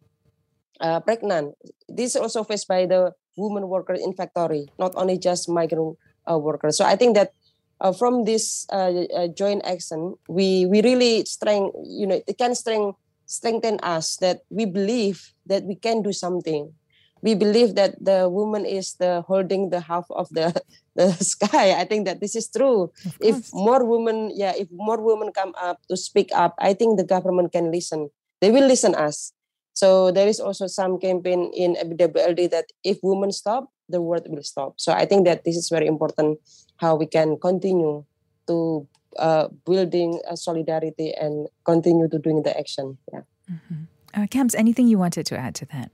uh, 0.82 1.00
pregnant. 1.00 1.56
This 1.88 2.16
is 2.16 2.22
also 2.22 2.44
faced 2.44 2.68
by 2.68 2.86
the 2.86 3.14
women 3.38 3.68
workers 3.68 4.02
in 4.02 4.14
factory, 4.14 4.68
not 4.80 4.94
only 4.96 5.18
just 5.18 5.50
migrant 5.50 5.98
uh, 6.30 6.38
workers. 6.38 6.78
So 6.78 6.86
I 6.86 6.96
think 6.96 7.16
that 7.16 7.32
uh, 7.80 7.94
from 7.94 8.26
this 8.26 8.66
uh, 8.72 9.08
uh, 9.16 9.28
joint 9.28 9.64
action, 9.66 10.16
we 10.28 10.66
we 10.66 10.82
really 10.82 11.26
strength, 11.26 11.76
you 11.88 12.08
know, 12.08 12.22
it 12.28 12.38
can 12.38 12.56
strength, 12.56 12.98
strengthen 13.26 13.80
us 13.82 14.18
that 14.18 14.42
we 14.50 14.66
believe 14.66 15.34
that 15.46 15.64
we 15.64 15.76
can 15.76 16.02
do 16.02 16.12
something. 16.12 16.74
we 17.22 17.36
believe 17.36 17.76
that 17.76 17.96
the 18.00 18.30
woman 18.30 18.66
is 18.66 18.96
the 18.96 19.22
holding 19.28 19.70
the 19.70 19.80
half 19.80 20.08
of 20.12 20.30
the 20.32 20.56
the 20.96 21.12
sky 21.24 21.76
i 21.80 21.84
think 21.86 22.06
that 22.06 22.20
this 22.20 22.36
is 22.36 22.48
true 22.50 22.92
if 23.20 23.48
more 23.54 23.84
women 23.86 24.32
yeah 24.36 24.54
if 24.56 24.68
more 24.72 25.00
women 25.00 25.32
come 25.32 25.54
up 25.60 25.80
to 25.88 25.96
speak 25.96 26.30
up 26.34 26.56
i 26.60 26.74
think 26.74 26.98
the 26.98 27.08
government 27.08 27.52
can 27.52 27.72
listen 27.72 28.10
they 28.42 28.52
will 28.52 28.68
listen 28.68 28.96
us. 28.96 29.34
So 29.74 30.12
there 30.12 30.28
is 30.28 30.40
also 30.40 30.68
some 30.68 31.00
campaign 31.00 31.52
in 31.56 31.76
WWLD 31.76 32.50
that 32.52 32.66
if 32.84 32.98
women 33.02 33.32
stop 33.32 33.72
the 33.88 34.02
world 34.02 34.28
will 34.28 34.44
stop. 34.44 34.74
So 34.78 34.94
i 34.94 35.06
think 35.06 35.26
that 35.26 35.44
this 35.44 35.58
is 35.58 35.70
very 35.70 35.88
important 35.88 36.40
how 36.78 36.96
we 36.96 37.06
can 37.06 37.38
continue 37.40 38.06
to 38.48 38.88
uh, 39.18 39.48
building 39.66 40.22
a 40.30 40.38
solidarity 40.38 41.14
and 41.14 41.48
continue 41.66 42.08
to 42.08 42.20
doing 42.20 42.44
the 42.44 42.58
action. 42.58 42.98
Yeah. 43.12 43.22
Mm-hmm. 43.52 44.22
uh, 44.22 44.28
Kamz, 44.28 44.56
anything 44.56 44.88
you 44.88 45.00
wanted 45.00 45.26
to 45.28 45.38
add 45.38 45.56
to 45.56 45.66
that 45.74 45.92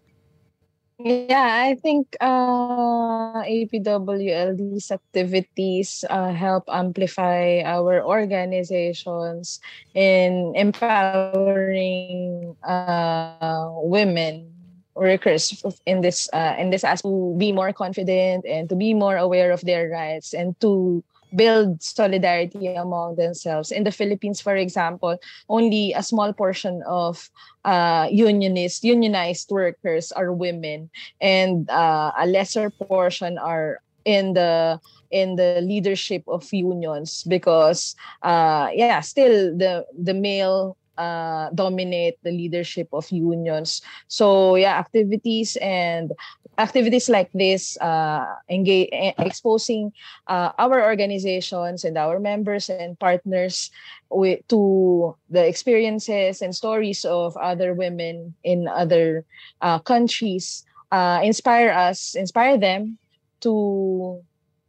yeah, 0.99 1.67
I 1.67 1.75
think 1.75 2.15
uh, 2.21 3.43
APWLD's 3.43 4.91
activities 4.91 6.05
uh, 6.09 6.31
help 6.31 6.63
amplify 6.69 7.61
our 7.65 8.03
organizations 8.03 9.59
in 9.93 10.53
empowering 10.55 12.55
uh, 12.63 13.67
women 13.83 14.51
workers 14.95 15.61
in 15.85 15.99
this 15.99 16.29
uh, 16.31 16.55
in 16.57 16.69
this 16.69 16.83
aspect 16.83 17.11
to 17.11 17.35
be 17.37 17.51
more 17.51 17.73
confident 17.73 18.45
and 18.47 18.69
to 18.69 18.75
be 18.75 18.93
more 18.93 19.17
aware 19.17 19.51
of 19.51 19.61
their 19.61 19.89
rights 19.89 20.33
and 20.33 20.57
to 20.61 21.03
build 21.35 21.81
solidarity 21.83 22.67
among 22.67 23.15
themselves. 23.15 23.71
In 23.71 23.83
the 23.83 23.91
Philippines, 23.91 24.41
for 24.41 24.55
example, 24.55 25.17
only 25.49 25.93
a 25.93 26.03
small 26.03 26.33
portion 26.33 26.81
of 26.87 27.29
uh, 27.63 28.07
unionist, 28.11 28.83
unionized 28.83 29.51
workers 29.51 30.11
are 30.11 30.31
women, 30.31 30.89
and 31.21 31.69
uh, 31.69 32.11
a 32.17 32.25
lesser 32.25 32.69
portion 32.69 33.37
are 33.37 33.79
in 34.05 34.33
the 34.33 34.79
in 35.11 35.35
the 35.35 35.61
leadership 35.61 36.23
of 36.27 36.45
unions 36.53 37.23
because 37.27 37.95
uh, 38.21 38.69
yeah 38.73 39.01
still 39.01 39.55
the 39.57 39.85
the 39.97 40.13
male 40.13 40.77
uh, 40.97 41.49
dominate 41.53 42.17
the 42.23 42.31
leadership 42.31 42.87
of 42.93 43.09
unions. 43.11 43.81
So 44.07 44.55
yeah, 44.55 44.77
activities 44.79 45.57
and 45.61 46.11
activities 46.57 47.09
like 47.09 47.31
this, 47.33 47.77
uh, 47.81 48.25
engage, 48.49 48.89
exposing 49.19 49.91
uh, 50.27 50.51
our 50.57 50.83
organizations 50.83 51.83
and 51.83 51.97
our 51.97 52.19
members 52.19 52.69
and 52.69 52.97
partners 52.99 53.71
with, 54.09 54.47
to 54.47 55.15
the 55.29 55.45
experiences 55.45 56.41
and 56.41 56.55
stories 56.55 57.05
of 57.05 57.35
other 57.37 57.73
women 57.73 58.33
in 58.43 58.67
other 58.67 59.25
uh, 59.61 59.79
countries, 59.79 60.63
uh, 60.91 61.19
inspire 61.23 61.71
us, 61.71 62.15
inspire 62.15 62.57
them 62.57 62.97
to 63.41 64.23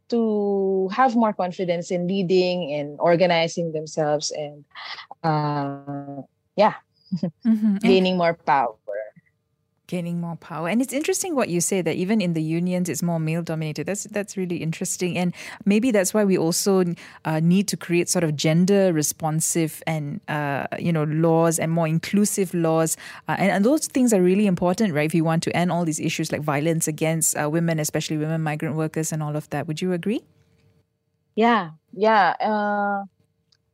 to 0.09 0.89
have 0.91 1.15
more 1.15 1.33
confidence 1.33 1.91
in 1.91 2.07
leading 2.07 2.73
and 2.73 2.97
organizing 2.99 3.71
themselves 3.71 4.31
and 4.31 4.63
uh, 5.23 6.21
yeah 6.55 6.75
mm-hmm. 7.45 7.75
gaining 7.81 8.17
more 8.17 8.33
power 8.33 8.75
gaining 9.87 10.19
more 10.21 10.35
power. 10.35 10.67
And 10.67 10.81
it's 10.81 10.93
interesting 10.93 11.35
what 11.35 11.49
you 11.49 11.61
say 11.61 11.81
that 11.81 11.95
even 11.95 12.21
in 12.21 12.33
the 12.33 12.41
unions 12.41 12.89
it's 12.89 13.01
more 13.01 13.19
male 13.19 13.41
dominated. 13.41 13.87
That's 13.87 14.03
that's 14.05 14.37
really 14.37 14.57
interesting. 14.57 15.17
And 15.17 15.33
maybe 15.65 15.91
that's 15.91 16.13
why 16.13 16.23
we 16.25 16.37
also 16.37 16.83
uh, 17.25 17.39
need 17.39 17.67
to 17.69 17.77
create 17.77 18.09
sort 18.09 18.23
of 18.23 18.35
gender 18.35 18.93
responsive 18.93 19.81
and 19.87 20.21
uh, 20.27 20.67
you 20.77 20.91
know 20.91 21.05
laws 21.05 21.57
and 21.59 21.71
more 21.71 21.87
inclusive 21.87 22.53
laws. 22.53 22.97
Uh, 23.27 23.35
and, 23.39 23.51
and, 23.51 23.65
those 23.65 23.87
things 23.87 24.13
are 24.13 24.21
really 24.21 24.45
important 24.47 24.93
right? 24.93 25.05
If 25.05 25.15
you 25.15 25.23
want 25.23 25.43
to 25.43 25.55
end 25.55 25.71
all 25.71 25.83
these 25.83 25.99
issues 25.99 26.31
like 26.31 26.41
violence 26.41 26.87
against 26.87 27.37
uh, 27.37 27.49
women 27.49 27.79
especially 27.79 28.17
women 28.17 28.41
migrant 28.41 28.75
workers 28.75 29.11
and 29.11 29.23
all 29.23 29.35
of 29.35 29.49
that. 29.49 29.67
Would 29.67 29.81
you 29.81 29.93
agree? 29.93 30.21
Yeah 31.35 31.71
yeah 31.93 32.35
uh, 32.39 33.05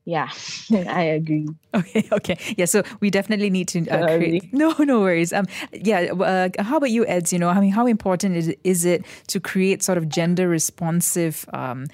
yeah, 0.05 0.29
I 0.71 1.03
agree. 1.03 1.47
Okay, 1.73 2.07
okay. 2.11 2.37
Yeah, 2.57 2.65
so 2.65 2.83
we 2.99 3.09
definitely 3.09 3.49
need 3.49 3.67
to 3.69 3.87
uh, 3.89 4.17
create. 4.17 4.49
No, 4.53 4.75
no 4.79 4.99
worries. 4.99 5.31
Um, 5.31 5.45
yeah. 5.71 6.11
Uh, 6.13 6.49
how 6.59 6.77
about 6.77 6.91
you, 6.91 7.05
Edz? 7.05 7.31
You 7.31 7.39
know, 7.39 7.49
I 7.49 7.59
mean, 7.59 7.71
how 7.71 7.87
important 7.87 8.35
is, 8.35 8.53
is 8.63 8.85
it 8.85 9.05
to 9.27 9.39
create 9.39 9.81
sort 9.81 9.97
of 9.97 10.09
gender 10.09 10.49
responsive? 10.49 11.45
Um, 11.53 11.87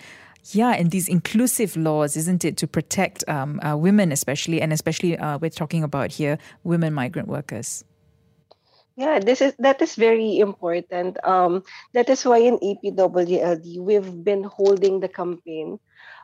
yeah, 0.52 0.72
and 0.72 0.90
these 0.90 1.08
inclusive 1.08 1.78
laws, 1.78 2.18
isn't 2.18 2.44
it, 2.44 2.58
to 2.58 2.68
protect 2.68 3.28
um, 3.30 3.60
uh, 3.62 3.78
women, 3.78 4.12
especially, 4.12 4.62
and 4.62 4.74
especially 4.74 5.18
uh, 5.18 5.38
we're 5.38 5.50
talking 5.50 5.84
about 5.84 6.12
here 6.12 6.40
women 6.64 6.94
migrant 6.94 7.28
workers. 7.28 7.84
Yeah, 8.96 9.20
this 9.20 9.42
is 9.42 9.54
that 9.60 9.82
is 9.82 9.96
very 9.96 10.40
important. 10.40 11.24
Um, 11.24 11.64
that 11.94 12.10
is 12.10 12.26
why 12.26 12.40
in 12.40 12.58
APWLD 12.60 13.78
we've 13.78 14.24
been 14.24 14.44
holding 14.44 15.00
the 15.00 15.08
campaign 15.08 15.80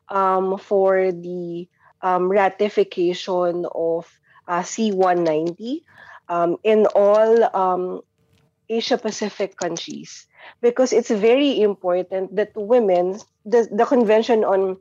um, 0.09 0.57
for 0.57 1.11
the 1.11 1.67
um, 2.05 2.29
ratification 2.29 3.65
of 3.73 4.05
uh, 4.47 4.61
C190 4.61 5.81
um, 6.29 6.57
in 6.63 6.85
all 6.93 7.33
um, 7.57 8.01
Asia 8.69 8.97
Pacific 8.97 9.57
countries 9.57 10.27
because 10.61 10.93
it's 10.93 11.09
very 11.09 11.61
important 11.61 12.35
that 12.35 12.51
women, 12.53 13.17
the, 13.45 13.67
the 13.73 13.85
convention 13.85 14.45
on 14.45 14.77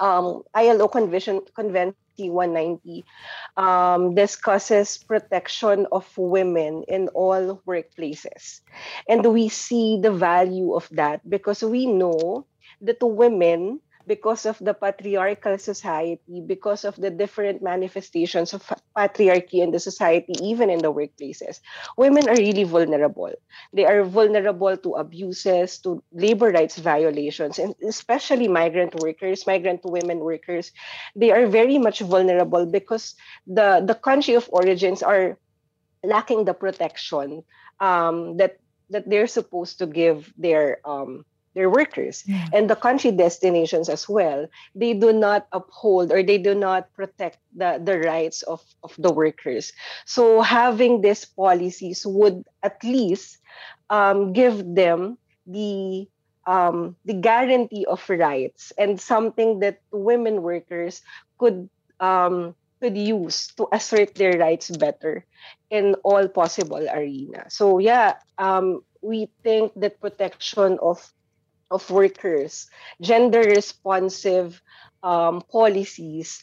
um, 0.00 0.42
ILO 0.54 0.88
convention, 0.88 1.40
convention 1.54 1.94
C190 2.18 3.04
um, 3.56 4.14
discusses 4.14 4.98
protection 4.98 5.86
of 5.92 6.06
women 6.16 6.82
in 6.88 7.08
all 7.08 7.62
workplaces. 7.66 8.60
And 9.08 9.24
we 9.26 9.48
see 9.48 10.00
the 10.00 10.12
value 10.12 10.74
of 10.74 10.88
that 10.92 11.28
because 11.28 11.62
we 11.62 11.86
know 11.86 12.46
that 12.80 12.98
women 13.02 13.80
because 14.06 14.46
of 14.46 14.58
the 14.58 14.72
patriarchal 14.72 15.58
society, 15.58 16.40
because 16.46 16.84
of 16.84 16.94
the 16.96 17.10
different 17.10 17.62
manifestations 17.62 18.54
of 18.54 18.62
patriarchy 18.96 19.60
in 19.62 19.72
the 19.72 19.80
society, 19.80 20.32
even 20.40 20.70
in 20.70 20.78
the 20.78 20.92
workplaces, 20.92 21.60
women 21.96 22.28
are 22.28 22.36
really 22.36 22.64
vulnerable. 22.64 23.32
They 23.72 23.84
are 23.84 24.04
vulnerable 24.04 24.76
to 24.76 24.94
abuses, 24.94 25.78
to 25.80 26.02
labor 26.12 26.50
rights 26.50 26.78
violations, 26.78 27.58
and 27.58 27.74
especially 27.86 28.48
migrant 28.48 28.94
workers, 29.02 29.46
migrant 29.46 29.80
women 29.84 30.20
workers. 30.20 30.72
They 31.14 31.32
are 31.32 31.46
very 31.46 31.78
much 31.78 32.00
vulnerable 32.00 32.66
because 32.66 33.14
the, 33.46 33.82
the 33.84 33.94
country 33.94 34.34
of 34.34 34.48
origins 34.52 35.02
are 35.02 35.38
lacking 36.04 36.44
the 36.44 36.54
protection 36.54 37.42
um, 37.80 38.36
that 38.36 38.58
that 38.90 39.08
they're 39.10 39.26
supposed 39.26 39.78
to 39.78 39.86
give 39.86 40.32
their 40.38 40.78
um, 40.84 41.24
their 41.56 41.72
workers 41.72 42.22
yeah. 42.28 42.46
and 42.52 42.68
the 42.68 42.76
country 42.76 43.10
destinations 43.10 43.88
as 43.88 44.06
well 44.08 44.46
they 44.76 44.92
do 44.92 45.10
not 45.10 45.48
uphold 45.50 46.12
or 46.12 46.22
they 46.22 46.36
do 46.36 46.54
not 46.54 46.92
protect 46.92 47.40
the, 47.56 47.80
the 47.82 47.98
rights 47.98 48.42
of, 48.42 48.60
of 48.84 48.94
the 48.98 49.10
workers 49.10 49.72
so 50.04 50.42
having 50.42 51.00
these 51.00 51.24
policies 51.24 52.04
would 52.04 52.44
at 52.62 52.76
least 52.84 53.38
um, 53.88 54.32
give 54.36 54.60
them 54.76 55.16
the 55.46 56.06
um, 56.46 56.94
the 57.04 57.14
guarantee 57.14 57.84
of 57.86 58.04
rights 58.08 58.72
and 58.78 59.00
something 59.00 59.58
that 59.60 59.80
women 59.90 60.42
workers 60.42 61.02
could 61.38 61.68
um, 61.98 62.54
could 62.80 62.96
use 62.96 63.48
to 63.56 63.66
assert 63.72 64.14
their 64.14 64.38
rights 64.38 64.70
better 64.76 65.24
in 65.70 65.94
all 66.04 66.28
possible 66.28 66.86
arena. 66.88 67.48
So 67.48 67.78
yeah, 67.78 68.20
um, 68.38 68.84
we 69.00 69.28
think 69.42 69.72
that 69.76 70.00
protection 70.00 70.78
of 70.82 71.00
of 71.70 71.88
workers, 71.90 72.68
gender 73.00 73.40
responsive 73.40 74.60
um, 75.02 75.42
policies 75.50 76.42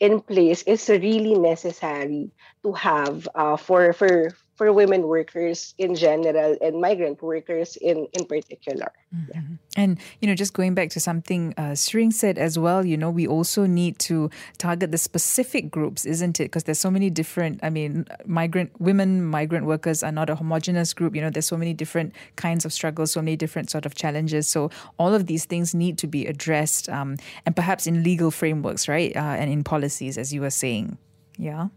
in 0.00 0.20
place 0.20 0.62
is 0.62 0.88
really 0.88 1.34
necessary 1.34 2.30
to 2.62 2.72
have 2.72 3.28
uh, 3.34 3.56
for 3.56 3.92
for 3.92 4.32
for 4.60 4.74
women 4.74 5.08
workers 5.08 5.74
in 5.78 5.94
general 5.94 6.54
and 6.60 6.82
migrant 6.82 7.22
workers 7.22 7.76
in 7.76 8.06
in 8.12 8.26
particular. 8.26 8.92
Mm-hmm. 9.08 9.30
Yeah. 9.32 9.40
And 9.74 9.98
you 10.20 10.28
know, 10.28 10.34
just 10.34 10.52
going 10.52 10.74
back 10.74 10.90
to 10.90 11.00
something 11.00 11.54
uh, 11.56 11.74
Sring 11.74 12.10
said 12.10 12.36
as 12.36 12.58
well, 12.58 12.84
you 12.84 12.98
know, 12.98 13.08
we 13.08 13.26
also 13.26 13.64
need 13.64 13.98
to 14.00 14.28
target 14.58 14.92
the 14.92 14.98
specific 14.98 15.70
groups, 15.70 16.04
isn't 16.04 16.40
it? 16.40 16.52
Because 16.52 16.64
there's 16.64 16.78
so 16.78 16.90
many 16.90 17.08
different. 17.08 17.58
I 17.62 17.70
mean, 17.70 18.04
migrant 18.26 18.78
women, 18.78 19.24
migrant 19.24 19.64
workers 19.64 20.02
are 20.02 20.12
not 20.12 20.28
a 20.28 20.34
homogenous 20.34 20.92
group. 20.92 21.16
You 21.16 21.22
know, 21.22 21.30
there's 21.30 21.48
so 21.48 21.56
many 21.56 21.72
different 21.72 22.12
kinds 22.36 22.66
of 22.66 22.72
struggles, 22.74 23.12
so 23.12 23.22
many 23.22 23.36
different 23.36 23.70
sort 23.70 23.86
of 23.86 23.94
challenges. 23.94 24.46
So 24.46 24.68
all 24.98 25.14
of 25.14 25.24
these 25.24 25.46
things 25.46 25.74
need 25.74 25.96
to 25.96 26.06
be 26.06 26.26
addressed, 26.26 26.86
um, 26.90 27.16
and 27.46 27.56
perhaps 27.56 27.86
in 27.86 28.02
legal 28.02 28.30
frameworks, 28.30 28.88
right, 28.88 29.16
uh, 29.16 29.40
and 29.40 29.50
in 29.50 29.64
policies, 29.64 30.18
as 30.18 30.34
you 30.34 30.42
were 30.42 30.50
saying. 30.52 30.98
Yeah. 31.38 31.68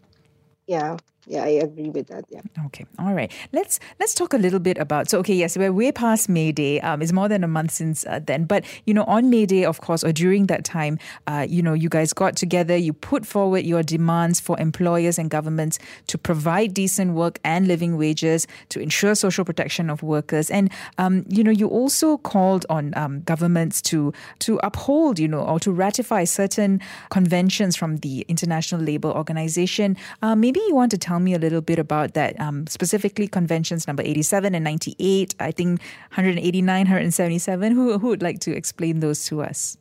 Yeah 0.68 0.98
yeah, 1.26 1.44
I 1.44 1.48
agree 1.64 1.90
with 1.90 2.08
that. 2.08 2.26
Yeah. 2.30 2.42
Okay. 2.66 2.86
All 3.00 3.14
right. 3.14 3.32
Let's 3.54 3.80
let's 4.00 4.14
talk 4.14 4.34
a 4.34 4.38
little 4.38 4.60
bit 4.60 4.78
about. 4.78 5.10
So, 5.10 5.20
okay, 5.20 5.34
yes, 5.34 5.58
we're 5.58 5.72
way 5.72 5.92
past 5.92 6.28
May 6.28 6.52
Day. 6.52 6.82
Um, 6.82 7.02
it's 7.02 7.14
more 7.14 7.30
than 7.30 7.44
a 7.44 7.48
month 7.48 7.72
since 7.72 8.06
uh, 8.06 8.20
then. 8.20 8.44
But 8.44 8.66
you 8.86 8.94
know, 8.94 9.06
on 9.06 9.30
May 9.30 9.46
Day, 9.46 9.64
of 9.64 9.80
course, 9.80 10.04
or 10.04 10.12
during 10.12 10.48
that 10.48 10.66
time, 10.66 11.00
uh, 11.28 11.46
you 11.48 11.62
know, 11.62 11.74
you 11.74 11.88
guys 11.88 12.12
got 12.12 12.36
together. 12.36 12.76
You 12.76 12.92
put 12.92 13.26
forward 13.26 13.66
your 13.66 13.84
demands 13.84 14.42
for 14.42 14.60
employers 14.60 15.18
and 15.18 15.30
governments 15.30 15.80
to 16.08 16.18
provide 16.18 16.74
decent 16.74 17.14
work 17.14 17.40
and 17.46 17.68
living 17.68 17.98
wages 17.98 18.46
to 18.70 18.82
ensure 18.82 19.16
social 19.16 19.46
protection 19.46 19.90
of 19.90 20.04
workers. 20.04 20.52
And 20.52 20.70
um, 20.98 21.26
you 21.30 21.44
know, 21.44 21.52
you 21.52 21.68
also 21.68 22.18
called 22.18 22.66
on 22.70 22.94
um, 22.98 23.22
governments 23.22 23.82
to 23.84 24.12
to 24.40 24.60
uphold, 24.62 25.20
you 25.20 25.30
know, 25.30 25.42
or 25.42 25.60
to 25.62 25.72
ratify 25.72 26.26
certain 26.26 26.82
conventions 27.12 27.78
from 27.78 27.98
the 27.98 28.26
International 28.28 28.82
Labour 28.82 29.10
Organization. 29.10 29.96
Uh, 30.22 30.36
maybe 30.36 30.60
you 30.68 30.76
want 30.76 30.92
to 30.92 30.98
tell 30.98 31.13
tell 31.14 31.20
me 31.20 31.36
a 31.36 31.40
little 31.40 31.62
bit 31.62 31.78
about 31.78 32.16
that, 32.16 32.40
um, 32.42 32.66
specifically 32.66 33.28
conventions 33.28 33.86
number 33.86 34.02
87 34.02 34.56
and 34.56 34.64
98, 34.64 35.36
I 35.40 35.52
think 35.52 35.80
189, 36.18 36.66
177. 36.66 37.72
Who, 37.72 38.00
who 38.00 38.08
would 38.08 38.24
like 38.24 38.40
to 38.40 38.52
explain 38.56 39.00
those 39.00 39.26
to 39.26 39.44
us? 39.44 39.78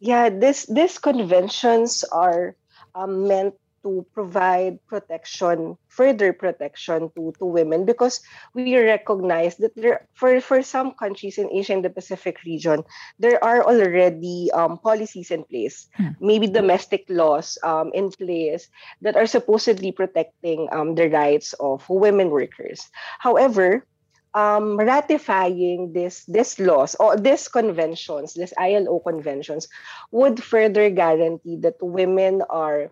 Yeah, 0.00 0.30
this 0.30 0.66
these 0.66 0.98
conventions 0.98 2.02
are 2.10 2.56
um, 2.96 3.28
meant 3.28 3.54
to 3.82 4.06
provide 4.14 4.78
protection, 4.86 5.76
further 5.88 6.32
protection 6.32 7.10
to, 7.16 7.32
to 7.38 7.44
women 7.44 7.84
because 7.84 8.20
we 8.54 8.76
recognize 8.76 9.56
that 9.56 9.74
there 9.76 10.06
for, 10.14 10.40
for 10.40 10.62
some 10.62 10.92
countries 10.92 11.38
in 11.38 11.50
Asia 11.52 11.72
and 11.74 11.84
the 11.84 11.90
Pacific 11.90 12.42
region, 12.44 12.82
there 13.18 13.42
are 13.42 13.64
already 13.64 14.50
um, 14.52 14.78
policies 14.78 15.30
in 15.30 15.44
place, 15.44 15.88
hmm. 15.96 16.14
maybe 16.20 16.46
domestic 16.46 17.04
laws 17.08 17.58
um, 17.62 17.90
in 17.94 18.10
place 18.10 18.68
that 19.00 19.16
are 19.16 19.26
supposedly 19.26 19.92
protecting 19.92 20.68
um, 20.72 20.94
the 20.94 21.08
rights 21.08 21.52
of 21.60 21.88
women 21.88 22.30
workers. 22.30 22.88
However, 23.18 23.86
um, 24.34 24.78
ratifying 24.78 25.92
this 25.92 26.24
this 26.24 26.58
laws 26.58 26.94
or 26.96 27.16
these 27.16 27.48
conventions, 27.48 28.34
these 28.34 28.54
ILO 28.58 29.00
conventions, 29.00 29.68
would 30.10 30.42
further 30.42 30.90
guarantee 30.90 31.56
that 31.60 31.76
women 31.80 32.42
are 32.48 32.90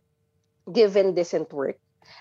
given 0.72 1.14
decent 1.14 1.52
work. 1.52 1.78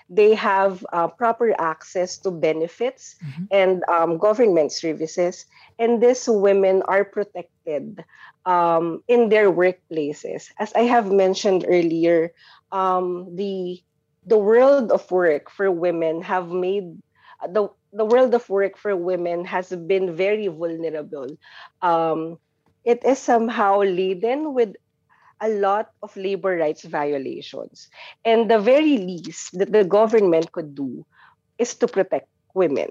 They 0.08 0.34
have 0.34 0.84
uh, 0.92 1.08
proper 1.08 1.54
access 1.58 2.18
to 2.18 2.30
benefits 2.30 3.16
mm-hmm. 3.22 3.44
and 3.50 3.84
um, 3.88 4.18
government 4.18 4.72
services, 4.72 5.46
and 5.78 6.02
these 6.02 6.28
women 6.28 6.82
are 6.82 7.04
protected 7.04 8.04
um, 8.46 9.02
in 9.08 9.28
their 9.28 9.50
workplaces. 9.50 10.50
As 10.58 10.72
I 10.74 10.82
have 10.90 11.10
mentioned 11.10 11.64
earlier, 11.68 12.32
um, 12.72 13.34
the 13.36 13.82
the 14.26 14.38
world 14.38 14.92
of 14.92 15.10
work 15.10 15.50
for 15.50 15.70
women 15.70 16.22
have 16.22 16.50
made 16.50 16.98
the 17.48 17.68
the 17.92 18.04
world 18.04 18.34
of 18.34 18.48
work 18.48 18.76
for 18.76 18.94
women 18.94 19.44
has 19.44 19.70
been 19.70 20.14
very 20.14 20.46
vulnerable. 20.46 21.38
Um, 21.82 22.38
it 22.84 23.04
is 23.04 23.18
somehow 23.18 23.82
laden 23.82 24.54
with 24.54 24.76
a 25.40 25.48
lot 25.48 25.90
of 26.02 26.16
labor 26.16 26.56
rights 26.56 26.84
violations. 26.84 27.88
And 28.24 28.50
the 28.50 28.58
very 28.58 28.98
least 28.98 29.58
that 29.58 29.72
the 29.72 29.84
government 29.84 30.52
could 30.52 30.74
do 30.74 31.06
is 31.58 31.74
to 31.76 31.88
protect 31.88 32.28
women. 32.54 32.90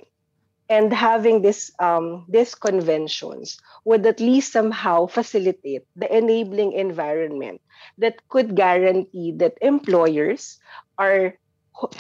And 0.70 0.94
having 0.94 1.42
this 1.42 1.72
um, 1.80 2.26
these 2.30 2.54
conventions 2.54 3.58
would 3.86 4.06
at 4.06 4.20
least 4.20 4.54
somehow 4.54 5.08
facilitate 5.08 5.86
the 5.96 6.06
enabling 6.16 6.74
environment 6.74 7.62
that 7.98 8.22
could 8.30 8.56
guarantee 8.56 9.34
that 9.38 9.58
employers 9.62 10.60
are 10.98 11.34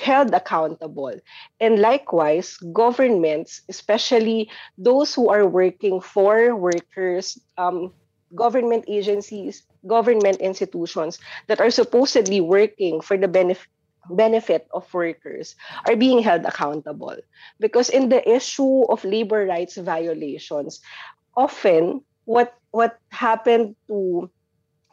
held 0.01 0.33
accountable. 0.33 1.13
And 1.59 1.79
likewise, 1.79 2.57
governments, 2.73 3.61
especially 3.69 4.51
those 4.77 5.15
who 5.15 5.29
are 5.29 5.47
working 5.47 6.01
for 6.01 6.55
workers, 6.55 7.39
um, 7.57 7.93
government 8.35 8.85
agencies, 8.87 9.63
government 9.87 10.41
institutions 10.41 11.19
that 11.47 11.59
are 11.59 11.71
supposedly 11.71 12.41
working 12.41 13.01
for 13.01 13.17
the 13.17 13.27
benefit 13.27 13.67
benefit 14.09 14.67
of 14.73 14.91
workers 14.93 15.55
are 15.85 15.95
being 15.95 16.19
held 16.19 16.41
accountable 16.45 17.15
because 17.59 17.89
in 17.89 18.09
the 18.09 18.21
issue 18.27 18.83
of 18.89 19.03
labor 19.05 19.45
rights 19.45 19.77
violations 19.77 20.81
often 21.37 22.01
what 22.25 22.57
what 22.71 22.97
happened 23.09 23.75
to 23.87 24.29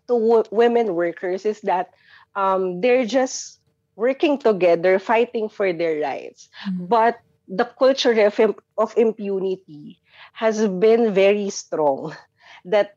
to 0.09 0.15
w- 0.15 0.51
women 0.51 0.95
workers 0.95 1.47
is 1.47 1.61
that 1.63 1.95
um, 2.35 2.81
they're 2.81 3.07
just 3.07 3.61
working 3.97 4.39
together 4.39 4.99
fighting 4.99 5.49
for 5.49 5.73
their 5.73 6.01
rights 6.01 6.49
mm-hmm. 6.69 6.87
but 6.87 7.19
the 7.49 7.65
culture 7.65 8.13
of, 8.27 8.39
of 8.77 8.93
impunity 8.97 10.01
has 10.33 10.67
been 10.69 11.15
very 11.15 11.49
strong 11.51 12.15
that 12.65 12.97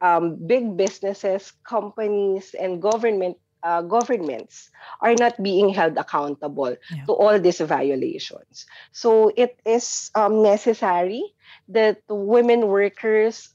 um, 0.00 0.36
big 0.46 0.76
businesses, 0.76 1.52
companies, 1.64 2.54
and 2.58 2.82
government 2.82 3.36
uh, 3.62 3.82
governments 3.82 4.70
are 5.00 5.14
not 5.14 5.40
being 5.42 5.68
held 5.70 5.96
accountable 5.96 6.74
yeah. 6.90 7.04
to 7.06 7.12
all 7.12 7.38
these 7.38 7.60
violations. 7.60 8.66
So 8.90 9.30
it 9.36 9.58
is 9.64 10.10
um, 10.14 10.42
necessary 10.42 11.22
that 11.68 12.02
women 12.08 12.66
workers 12.66 13.50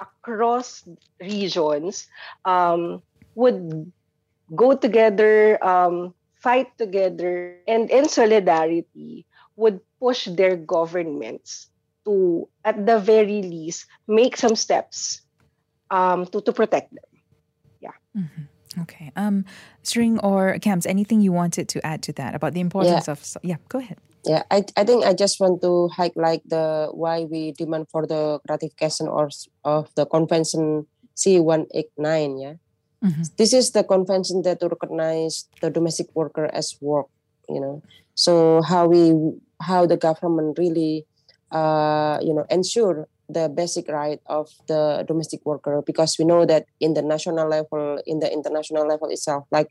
across 0.00 0.88
regions 1.20 2.08
um, 2.44 3.02
would 3.34 3.92
go 4.54 4.76
together, 4.76 5.62
um, 5.64 6.14
fight 6.40 6.76
together, 6.78 7.60
and 7.68 7.90
in 7.90 8.08
solidarity 8.08 9.26
would 9.56 9.80
push 10.00 10.26
their 10.26 10.56
governments 10.56 11.68
to, 12.04 12.48
at 12.64 12.84
the 12.84 12.98
very 12.98 13.42
least, 13.42 13.86
make 14.06 14.36
some 14.36 14.56
steps 14.56 15.23
um, 15.94 16.26
to, 16.26 16.40
to 16.40 16.52
protect 16.52 16.90
them. 16.94 17.10
Yeah. 17.80 17.96
Mm-hmm. 18.16 18.82
Okay. 18.82 19.12
Um, 19.14 19.44
Sring 19.82 20.18
or 20.18 20.58
Kamz, 20.58 20.86
anything 20.86 21.20
you 21.20 21.32
wanted 21.32 21.68
to 21.70 21.86
add 21.86 22.02
to 22.02 22.12
that 22.14 22.34
about 22.34 22.54
the 22.54 22.60
importance 22.60 23.06
yeah. 23.06 23.12
of? 23.12 23.36
Yeah, 23.42 23.56
go 23.68 23.78
ahead. 23.78 23.98
Yeah, 24.24 24.42
I, 24.50 24.64
I 24.76 24.84
think 24.84 25.04
I 25.04 25.12
just 25.12 25.38
want 25.38 25.60
to 25.62 25.88
highlight 25.88 26.48
the 26.48 26.88
why 26.92 27.24
we 27.24 27.52
demand 27.52 27.88
for 27.90 28.06
the 28.06 28.40
ratification 28.48 29.06
or 29.06 29.28
of 29.64 29.94
the 29.94 30.06
convention 30.06 30.86
C189. 31.14 32.42
Yeah, 32.42 32.54
mm-hmm. 33.04 33.22
this 33.36 33.52
is 33.52 33.72
the 33.72 33.84
convention 33.84 34.42
that 34.42 34.58
recognize 34.62 35.46
the 35.60 35.70
domestic 35.70 36.08
worker 36.14 36.50
as 36.52 36.74
work. 36.80 37.06
You 37.48 37.60
know, 37.60 37.82
so 38.14 38.62
how 38.62 38.88
we 38.88 39.12
how 39.60 39.86
the 39.86 39.98
government 39.98 40.58
really, 40.58 41.04
uh, 41.52 42.18
you 42.22 42.32
know, 42.32 42.46
ensure 42.50 43.06
the 43.28 43.48
basic 43.48 43.88
right 43.88 44.20
of 44.26 44.50
the 44.68 45.04
domestic 45.08 45.40
worker 45.44 45.82
because 45.84 46.16
we 46.18 46.24
know 46.24 46.44
that 46.44 46.66
in 46.80 46.94
the 46.94 47.02
national 47.02 47.48
level 47.48 48.00
in 48.06 48.20
the 48.20 48.30
international 48.30 48.86
level 48.86 49.08
itself 49.08 49.44
like 49.50 49.68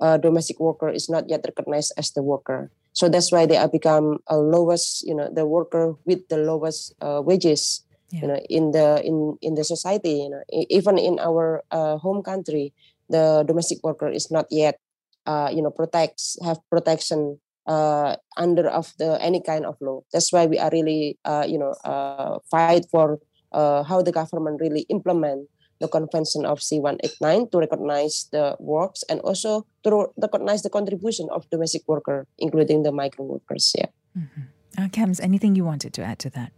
uh, 0.00 0.16
domestic 0.18 0.58
worker 0.60 0.88
is 0.88 1.08
not 1.08 1.28
yet 1.28 1.40
recognized 1.44 1.92
as 1.96 2.10
the 2.12 2.22
worker 2.22 2.70
so 2.92 3.08
that's 3.08 3.30
why 3.30 3.46
they 3.46 3.56
are 3.56 3.68
become 3.68 4.18
a 4.26 4.36
lowest 4.36 5.06
you 5.06 5.14
know 5.14 5.28
the 5.32 5.46
worker 5.46 5.94
with 6.04 6.26
the 6.28 6.36
lowest 6.36 6.94
uh, 7.00 7.22
wages 7.24 7.84
yeah. 8.10 8.20
you 8.22 8.28
know 8.28 8.40
in 8.50 8.70
the 8.72 9.00
in 9.04 9.38
in 9.42 9.54
the 9.54 9.64
society 9.64 10.26
you 10.26 10.30
know 10.30 10.42
even 10.50 10.98
in 10.98 11.18
our 11.20 11.62
uh, 11.70 11.96
home 11.98 12.22
country 12.22 12.72
the 13.08 13.44
domestic 13.46 13.78
worker 13.82 14.08
is 14.08 14.30
not 14.30 14.46
yet 14.50 14.80
uh, 15.26 15.50
you 15.52 15.62
know 15.62 15.70
protects 15.70 16.36
have 16.42 16.58
protection 16.70 17.38
uh, 17.66 18.16
under 18.36 18.68
of 18.68 18.92
the 18.98 19.18
any 19.22 19.42
kind 19.42 19.66
of 19.66 19.76
law. 19.80 20.02
That's 20.12 20.32
why 20.32 20.46
we 20.46 20.58
are 20.58 20.70
really 20.72 21.18
uh, 21.24 21.44
you 21.46 21.58
know 21.58 21.74
uh, 21.84 22.38
fight 22.50 22.86
for 22.90 23.18
uh, 23.52 23.82
how 23.82 24.02
the 24.02 24.12
government 24.12 24.60
really 24.60 24.86
implement 24.88 25.48
the 25.80 25.88
convention 25.88 26.46
of 26.46 26.60
C189 26.60 27.50
to 27.52 27.58
recognize 27.58 28.28
the 28.32 28.56
works 28.58 29.04
and 29.10 29.20
also 29.20 29.66
to 29.84 30.08
recognize 30.16 30.62
the 30.62 30.70
contribution 30.70 31.28
of 31.30 31.48
domestic 31.50 31.82
worker, 31.86 32.26
including 32.38 32.82
the 32.82 32.92
migrant 32.92 33.30
workers. 33.30 33.74
Yeah. 33.76 33.92
Mm-hmm. 34.16 34.42
Uh, 34.78 34.88
Kamz, 34.88 35.20
anything 35.20 35.54
you 35.54 35.64
wanted 35.64 35.92
to 35.94 36.02
add 36.02 36.18
to 36.20 36.30
that? 36.30 36.52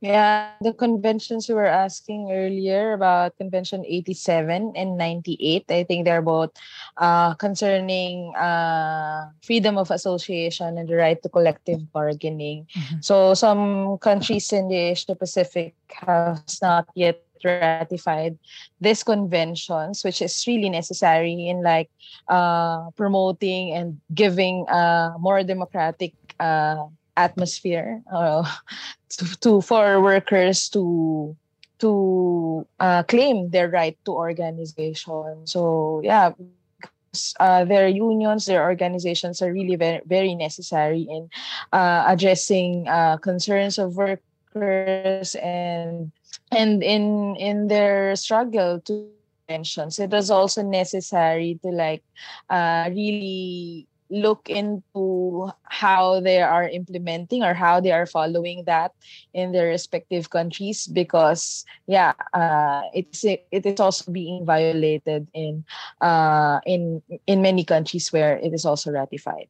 Yeah, 0.00 0.56
the 0.64 0.72
conventions 0.72 1.44
you 1.46 1.60
were 1.60 1.68
asking 1.68 2.32
earlier 2.32 2.96
about 2.96 3.36
Convention 3.36 3.84
87 3.84 4.72
and 4.74 4.96
98, 4.96 5.68
I 5.68 5.84
think 5.84 6.06
they're 6.06 6.24
both 6.24 6.56
uh, 6.96 7.34
concerning 7.34 8.34
uh, 8.34 9.28
freedom 9.44 9.76
of 9.76 9.90
association 9.90 10.78
and 10.78 10.88
the 10.88 10.96
right 10.96 11.20
to 11.22 11.28
collective 11.28 11.92
bargaining. 11.92 12.66
Mm-hmm. 12.72 13.00
So 13.04 13.34
some 13.34 13.98
countries 13.98 14.50
in 14.52 14.68
the 14.68 14.96
Asia 14.96 15.14
Pacific 15.14 15.74
have 15.92 16.40
not 16.62 16.88
yet 16.94 17.20
ratified 17.44 18.38
these 18.80 19.04
conventions, 19.04 20.02
which 20.02 20.22
is 20.22 20.32
really 20.46 20.70
necessary 20.70 21.48
in 21.48 21.62
like 21.62 21.90
uh, 22.28 22.88
promoting 22.96 23.72
and 23.72 24.00
giving 24.14 24.64
a 24.68 25.12
more 25.18 25.44
democratic 25.44 26.14
uh, 26.40 26.88
atmosphere 27.16 28.02
uh, 28.12 28.44
to, 29.08 29.24
to 29.40 29.60
for 29.60 30.00
workers 30.00 30.68
to 30.70 31.36
to 31.80 32.66
uh, 32.78 33.02
claim 33.04 33.50
their 33.50 33.68
right 33.68 33.96
to 34.04 34.12
organization. 34.12 35.46
So 35.46 36.00
yeah, 36.04 36.32
uh, 37.40 37.64
their 37.64 37.88
unions, 37.88 38.46
their 38.46 38.62
organizations 38.62 39.42
are 39.42 39.52
really 39.52 39.76
very, 39.76 40.00
very 40.06 40.34
necessary 40.34 41.06
in 41.08 41.28
uh, 41.72 42.04
addressing 42.06 42.86
uh, 42.86 43.16
concerns 43.16 43.78
of 43.78 43.96
workers 43.96 45.34
and 45.36 46.12
and 46.52 46.82
in 46.82 47.36
in 47.36 47.68
their 47.68 48.14
struggle 48.14 48.80
to 48.86 49.08
pensions. 49.48 49.98
It 49.98 50.14
is 50.14 50.30
also 50.30 50.62
necessary 50.62 51.58
to 51.62 51.68
like 51.74 52.04
uh, 52.48 52.86
really 52.90 53.89
look 54.10 54.50
into 54.50 55.48
how 55.64 56.20
they 56.20 56.42
are 56.42 56.68
implementing 56.68 57.42
or 57.42 57.54
how 57.54 57.80
they 57.80 57.92
are 57.92 58.06
following 58.06 58.64
that 58.66 58.92
in 59.32 59.52
their 59.52 59.68
respective 59.68 60.30
countries 60.30 60.86
because 60.86 61.64
yeah 61.86 62.12
uh, 62.34 62.82
it's 62.92 63.24
it 63.24 63.46
is 63.50 63.80
also 63.80 64.10
being 64.10 64.44
violated 64.44 65.28
in 65.32 65.64
uh, 66.00 66.60
in 66.66 67.02
in 67.26 67.40
many 67.42 67.64
countries 67.64 68.12
where 68.12 68.36
it 68.38 68.52
is 68.52 68.64
also 68.64 68.90
ratified 68.90 69.48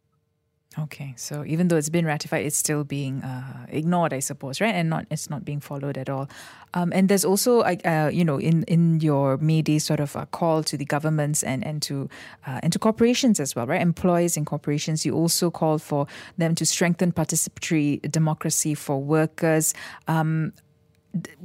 Okay, 0.79 1.15
so 1.17 1.45
even 1.45 1.67
though 1.67 1.77
it's 1.77 1.89
been 1.89 2.07
ratified, 2.07 2.47
it's 2.47 2.57
still 2.57 2.85
being 2.85 3.23
uh, 3.23 3.67
ignored, 3.71 4.13
I 4.13 4.21
suppose, 4.21 4.61
right? 4.61 4.73
And 4.73 4.89
not 4.89 5.05
it's 5.11 5.29
not 5.29 5.45
being 5.45 5.59
followed 5.59 5.99
at 5.99 6.09
all. 6.09 6.31
Um, 6.75 6.93
and 6.95 7.09
there's 7.09 7.25
also, 7.25 7.63
uh, 7.63 8.09
you 8.13 8.25
know, 8.25 8.39
in 8.39 8.63
in 8.65 9.01
your 9.01 9.37
May 9.39 9.63
Day 9.63 9.81
sort 9.81 9.99
of 9.99 10.15
a 10.15 10.27
call 10.27 10.63
to 10.63 10.77
the 10.77 10.85
governments 10.85 11.43
and 11.43 11.67
and 11.67 11.83
to 11.83 12.09
uh, 12.47 12.61
and 12.63 12.73
to 12.73 12.79
corporations 12.79 13.41
as 13.41 13.57
well, 13.57 13.67
right? 13.67 13.81
Employees 13.81 14.37
and 14.37 14.47
corporations. 14.47 15.05
You 15.05 15.17
also 15.17 15.51
call 15.51 15.79
for 15.79 16.07
them 16.39 16.55
to 16.55 16.65
strengthen 16.65 17.11
participatory 17.11 18.01
democracy 18.09 18.77
for 18.77 19.03
workers. 19.03 19.75
Um, 20.07 20.53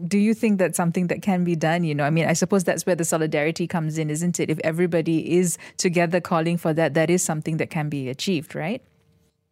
do 0.07 0.19
you 0.19 0.35
think 0.35 0.59
that's 0.59 0.77
something 0.77 1.07
that 1.07 1.23
can 1.23 1.43
be 1.43 1.55
done 1.55 1.83
you 1.83 1.95
know 1.95 2.03
i 2.03 2.11
mean 2.11 2.27
i 2.27 2.33
suppose 2.33 2.63
that's 2.63 2.85
where 2.85 2.93
the 2.95 3.03
solidarity 3.03 3.65
comes 3.65 3.97
in 3.97 4.11
isn't 4.11 4.39
it 4.39 4.47
if 4.47 4.59
everybody 4.63 5.37
is 5.37 5.57
together 5.77 6.21
calling 6.21 6.55
for 6.55 6.71
that 6.71 6.93
that 6.93 7.09
is 7.09 7.23
something 7.23 7.57
that 7.57 7.71
can 7.71 7.89
be 7.89 8.07
achieved 8.07 8.53
right 8.53 8.83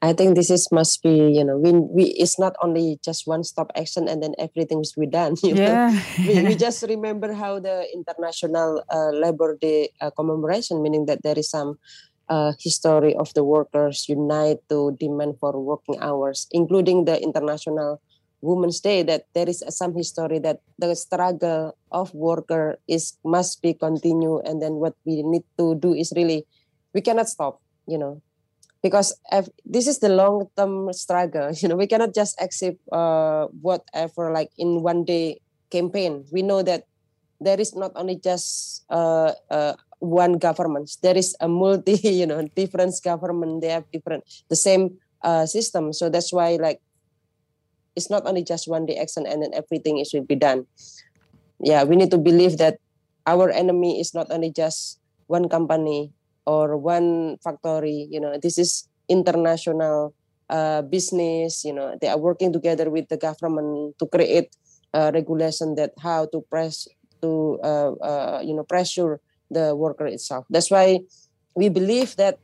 I 0.04 0.12
think 0.12 0.36
this 0.36 0.52
is 0.52 0.68
must 0.68 1.00
be 1.00 1.32
you 1.32 1.48
know 1.48 1.56
we, 1.56 1.72
we 1.72 2.04
it's 2.20 2.36
not 2.36 2.60
only 2.60 3.00
just 3.00 3.24
one 3.24 3.48
stop 3.48 3.72
action 3.72 4.12
and 4.12 4.20
then 4.20 4.36
everything 4.38 4.84
will 4.84 5.00
be 5.00 5.08
done. 5.08 5.40
You 5.44 5.56
yeah. 5.56 5.96
know? 5.96 6.28
we, 6.28 6.44
we 6.44 6.56
just 6.68 6.84
remember 6.84 7.32
how 7.32 7.64
the 7.64 7.88
International 7.96 8.84
uh, 8.92 9.16
Labor 9.16 9.56
Day 9.56 9.96
uh, 10.04 10.12
commemoration, 10.12 10.84
meaning 10.84 11.08
that 11.08 11.24
there 11.24 11.40
is 11.40 11.50
some 11.50 11.80
uh, 12.28 12.52
history 12.60 13.16
of 13.16 13.34
the 13.34 13.48
workers 13.48 14.10
unite 14.10 14.60
to 14.68 14.92
demand 15.00 15.40
for 15.40 15.56
working 15.56 15.96
hours, 16.04 16.48
including 16.52 17.06
the 17.06 17.16
International 17.24 18.04
Women's 18.44 18.84
Day. 18.84 19.08
That 19.08 19.32
there 19.32 19.48
is 19.48 19.64
some 19.72 19.96
history 19.96 20.40
that 20.44 20.60
the 20.76 20.92
struggle 21.00 21.80
of 21.96 22.12
worker 22.12 22.76
is 22.92 23.16
must 23.24 23.64
be 23.64 23.72
continue, 23.72 24.44
and 24.44 24.60
then 24.60 24.84
what 24.84 25.00
we 25.08 25.24
need 25.24 25.48
to 25.56 25.80
do 25.80 25.96
is 25.96 26.12
really 26.12 26.44
we 26.92 27.00
cannot 27.00 27.32
stop. 27.32 27.64
You 27.88 28.00
know, 28.00 28.22
because 28.84 29.16
if, 29.32 29.48
this 29.66 29.88
is 29.88 30.00
the 30.00 30.10
long 30.10 30.46
term 30.58 30.92
struggle 30.94 31.50
you 31.56 31.68
know 31.68 31.76
we 31.80 31.88
cannot 31.88 32.14
just 32.14 32.36
accept 32.42 32.78
uh, 32.92 33.48
whatever 33.62 34.32
like 34.32 34.52
in 34.60 34.84
one 34.84 35.04
day 35.04 35.40
campaign. 35.74 36.22
We 36.30 36.46
know 36.46 36.62
that 36.62 36.86
there 37.42 37.58
is 37.58 37.74
not 37.74 37.98
only 37.98 38.22
just 38.22 38.86
uh, 38.94 39.34
uh, 39.50 39.74
one 39.98 40.38
government. 40.38 40.94
There 41.02 41.18
is 41.18 41.34
a 41.42 41.50
multi 41.50 41.98
you 42.22 42.30
know 42.30 42.46
different 42.54 42.94
government. 43.02 43.66
They 43.66 43.74
have 43.74 43.90
different 43.90 44.22
the 44.54 44.56
same 44.56 45.02
uh, 45.26 45.50
system. 45.50 45.90
So 45.90 46.14
that's 46.14 46.30
why 46.30 46.62
like 46.62 46.78
it's 47.98 48.14
not 48.14 48.30
only 48.30 48.46
just 48.46 48.70
one 48.70 48.86
day 48.86 49.02
action 49.02 49.26
and 49.26 49.42
then 49.42 49.52
everything 49.58 49.98
is 49.98 50.14
will 50.14 50.30
be 50.30 50.38
done. 50.38 50.70
Yeah 51.58 51.82
we 51.90 51.98
need 51.98 52.14
to 52.14 52.22
believe 52.22 52.62
that 52.62 52.78
our 53.26 53.50
enemy 53.50 53.98
is 53.98 54.14
not 54.14 54.30
only 54.30 54.54
just 54.54 55.02
one 55.26 55.50
company 55.50 56.14
or 56.46 56.78
one 56.78 57.38
factory 57.44 58.08
you 58.10 58.20
know 58.20 58.38
this 58.42 58.58
is 58.58 58.88
international 59.10 60.14
uh, 60.50 60.82
business 60.82 61.64
you 61.64 61.74
know 61.74 61.96
they 62.02 62.08
are 62.08 62.20
working 62.20 62.52
together 62.52 62.90
with 62.90 63.08
the 63.10 63.18
government 63.18 63.96
to 64.00 64.06
create 64.08 64.56
a 64.94 65.12
regulation 65.12 65.76
that 65.76 65.92
how 66.00 66.26
to 66.30 66.42
press 66.50 66.88
to 67.22 67.58
uh, 67.64 67.92
uh, 68.04 68.40
you 68.44 68.54
know 68.54 68.64
pressure 68.64 69.20
the 69.50 69.76
worker 69.76 70.06
itself. 70.06 70.46
That's 70.50 70.72
why 70.72 71.02
we 71.56 71.70
believe 71.70 72.16
that 72.18 72.38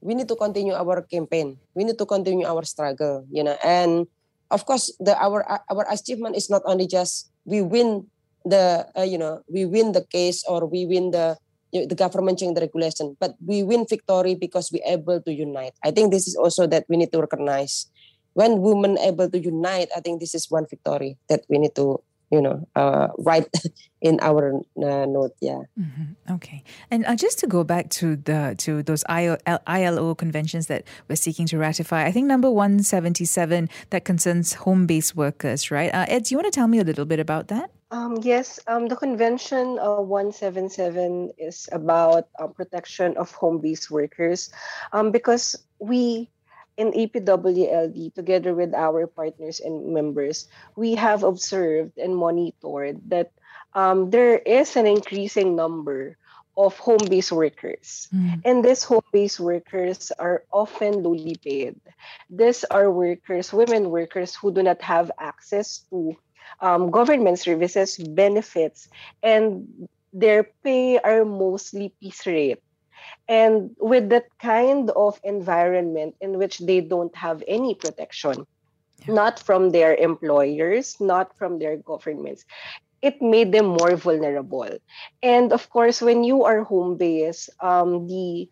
we 0.00 0.14
need 0.14 0.28
to 0.28 0.36
continue 0.36 0.72
our 0.72 1.02
campaign. 1.02 1.58
We 1.74 1.84
need 1.84 1.98
to 1.98 2.06
continue 2.06 2.46
our 2.46 2.64
struggle 2.64 3.24
you 3.30 3.42
know 3.42 3.56
and 3.64 4.06
of 4.50 4.66
course 4.66 4.92
the 5.00 5.16
our 5.16 5.44
our 5.46 5.84
achievement 5.90 6.36
is 6.36 6.50
not 6.50 6.62
only 6.66 6.86
just 6.86 7.30
we 7.44 7.62
win 7.62 8.06
the 8.44 8.86
uh, 8.96 9.06
you 9.06 9.18
know 9.18 9.40
we 9.48 9.64
win 9.64 9.92
the 9.92 10.04
case 10.08 10.44
or 10.48 10.66
we 10.66 10.86
win 10.86 11.10
the 11.10 11.36
the 11.72 11.94
government 11.94 12.38
change 12.38 12.54
the 12.54 12.62
regulation, 12.62 13.16
but 13.20 13.34
we 13.44 13.62
win 13.62 13.86
victory 13.88 14.34
because 14.34 14.70
we're 14.72 14.86
able 14.86 15.20
to 15.20 15.32
unite. 15.32 15.74
I 15.84 15.90
think 15.90 16.12
this 16.12 16.26
is 16.26 16.36
also 16.36 16.66
that 16.66 16.84
we 16.88 16.96
need 16.96 17.12
to 17.12 17.20
recognize. 17.20 17.86
When 18.34 18.60
women 18.60 18.98
able 18.98 19.28
to 19.28 19.38
unite, 19.38 19.88
I 19.96 20.00
think 20.00 20.20
this 20.20 20.34
is 20.34 20.50
one 20.50 20.66
victory 20.70 21.18
that 21.28 21.42
we 21.48 21.58
need 21.58 21.74
to 21.74 22.00
you 22.30 22.40
know 22.40 22.66
uh, 22.76 23.08
write 23.18 23.48
in 24.00 24.18
our 24.20 24.54
uh, 24.56 25.06
note 25.06 25.34
yeah. 25.40 25.62
Mm-hmm. 25.78 26.34
okay. 26.34 26.62
And 26.90 27.04
uh, 27.04 27.16
just 27.16 27.40
to 27.40 27.46
go 27.46 27.64
back 27.64 27.90
to 27.98 28.14
the 28.16 28.54
to 28.58 28.82
those 28.82 29.04
ILO 29.08 30.14
conventions 30.14 30.68
that 30.68 30.84
we're 31.08 31.16
seeking 31.16 31.46
to 31.46 31.58
ratify 31.58 32.04
i 32.04 32.12
think 32.12 32.26
number 32.26 32.50
177 32.50 33.68
that 33.90 34.04
concerns 34.04 34.52
home-based 34.54 35.16
workers 35.16 35.70
right? 35.70 35.92
Uh, 35.92 36.06
Edz 36.08 36.28
do 36.28 36.34
you 36.34 36.38
want 36.38 36.52
to 36.52 36.56
tell 36.56 36.68
me 36.68 36.78
a 36.78 36.84
little 36.84 37.06
bit 37.06 37.20
about 37.20 37.48
that? 37.48 37.70
Um, 37.90 38.18
yes, 38.20 38.60
um, 38.66 38.86
the 38.88 38.96
convention 38.96 39.78
uh, 39.78 40.00
177 40.02 41.32
is 41.38 41.68
about 41.72 42.28
uh, 42.38 42.46
protection 42.46 43.16
of 43.16 43.32
home-based 43.32 43.90
workers. 43.90 44.50
Um, 44.92 45.10
because 45.10 45.56
we 45.78 46.28
in 46.78 46.92
APWLD, 46.94 48.14
together 48.14 48.54
with 48.54 48.72
our 48.72 49.06
partners 49.06 49.58
and 49.58 49.92
members, 49.92 50.46
we 50.76 50.94
have 50.94 51.26
observed 51.26 51.98
and 51.98 52.14
monitored 52.14 53.02
that 53.10 53.32
um, 53.74 54.10
there 54.10 54.38
is 54.38 54.76
an 54.76 54.86
increasing 54.86 55.56
number 55.56 56.16
of 56.56 56.78
home-based 56.78 57.30
workers. 57.30 58.08
Mm. 58.14 58.42
And 58.44 58.64
these 58.64 58.82
home-based 58.82 59.40
workers 59.40 60.10
are 60.18 60.42
often 60.52 61.02
lowly 61.02 61.36
paid. 61.36 61.78
These 62.30 62.64
are 62.64 62.90
workers, 62.90 63.52
women 63.52 63.90
workers 63.90 64.34
who 64.34 64.54
do 64.54 64.62
not 64.62 64.80
have 64.82 65.10
access 65.18 65.82
to 65.90 66.16
um, 66.60 66.90
government 66.90 67.38
services, 67.38 67.98
benefits, 67.98 68.88
and 69.22 69.88
their 70.12 70.44
pay 70.64 70.98
are 70.98 71.24
mostly 71.24 71.92
piece 72.00 72.26
rate. 72.26 72.62
And 73.28 73.76
with 73.78 74.08
that 74.10 74.26
kind 74.40 74.90
of 74.90 75.20
environment 75.24 76.16
in 76.20 76.38
which 76.38 76.58
they 76.58 76.80
don't 76.80 77.14
have 77.16 77.42
any 77.46 77.74
protection, 77.74 78.46
yeah. 79.06 79.14
not 79.14 79.38
from 79.38 79.70
their 79.70 79.94
employers, 79.94 80.96
not 81.00 81.36
from 81.36 81.58
their 81.58 81.76
governments, 81.76 82.44
it 83.02 83.22
made 83.22 83.52
them 83.52 83.66
more 83.66 83.96
vulnerable. 83.96 84.68
And 85.22 85.52
of 85.52 85.70
course, 85.70 86.02
when 86.02 86.24
you 86.24 86.44
are 86.44 86.64
home 86.64 86.96
based, 86.96 87.50
um, 87.60 88.06
the 88.08 88.48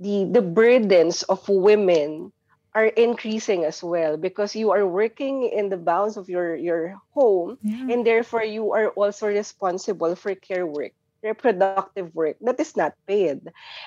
the 0.00 0.24
the 0.30 0.42
burdens 0.42 1.22
of 1.24 1.46
women 1.48 2.32
are 2.74 2.86
increasing 2.94 3.64
as 3.64 3.82
well 3.82 4.16
because 4.16 4.54
you 4.54 4.70
are 4.70 4.86
working 4.86 5.50
in 5.50 5.68
the 5.68 5.76
bounds 5.76 6.16
of 6.16 6.28
your 6.28 6.54
your 6.54 6.94
home 7.10 7.58
yeah. 7.62 7.90
and 7.90 8.06
therefore 8.06 8.44
you 8.44 8.72
are 8.72 8.90
also 8.94 9.26
responsible 9.26 10.14
for 10.14 10.34
care 10.34 10.66
work 10.66 10.92
reproductive 11.22 12.02
work 12.02 12.26
that 12.28 12.48
is 12.48 12.62
not 12.62 12.82
paid. 12.96 13.30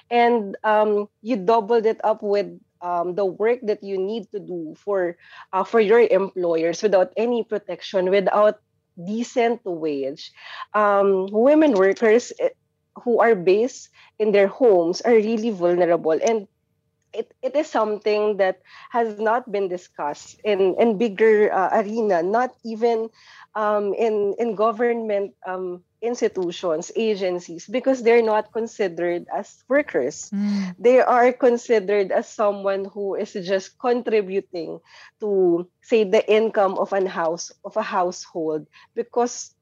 And 0.10 0.56
um, 0.64 1.08
you 1.22 1.36
doubled 1.36 1.86
it 1.86 2.00
up 2.04 2.22
with 2.22 2.48
um, 2.82 3.16
the 3.16 3.26
work 3.26 3.60
that 3.64 3.84
you 3.84 3.98
need 3.98 4.30
to 4.32 4.40
do 4.40 4.76
for 4.78 5.18
uh, 5.54 5.64
for 5.64 5.80
your 5.80 6.00
employers 6.02 6.82
without 6.84 7.14
any 7.18 7.44
protection, 7.44 8.10
without 8.10 8.60
decent 9.04 9.62
wage. 9.66 10.32
Um, 10.74 11.28
women 11.32 11.74
workers 11.74 12.32
eh, 12.40 12.50
who 13.04 13.20
are 13.20 13.36
based 13.36 13.90
in 14.20 14.32
their 14.32 14.48
homes 14.48 15.02
are 15.02 15.14
really 15.16 15.52
vulnerable 15.52 16.18
and 16.22 16.48
it, 17.14 17.34
it 17.42 17.56
is 17.56 17.68
something 17.68 18.38
that 18.38 18.62
has 18.92 19.16
not 19.16 19.46
been 19.46 19.62
discussed 19.62 20.34
in 20.38 20.76
in 20.76 20.98
bigger 20.98 21.52
uh, 21.52 21.70
arena 21.82 22.22
not 22.24 22.52
even 22.64 23.10
um, 23.56 23.94
in 23.94 24.36
in 24.40 24.56
government 24.56 25.34
um, 25.46 25.84
institutions, 26.02 26.92
agencies, 26.96 27.68
because 27.68 28.02
they're 28.02 28.24
not 28.24 28.52
considered 28.52 29.28
as 29.34 29.64
workers. 29.68 30.30
Mm. 30.34 30.76
They 30.80 31.00
are 31.00 31.32
considered 31.32 32.12
as 32.12 32.28
someone 32.28 32.86
who 32.86 33.16
is 33.16 33.34
just 33.34 33.78
contributing 33.78 34.80
to, 35.20 35.70
say, 35.82 36.04
the 36.04 36.26
income 36.26 36.78
of 36.78 36.94
an 36.94 37.06
house 37.06 37.52
of 37.64 37.78
a 37.78 37.84
household 37.84 38.68
because 38.96 39.54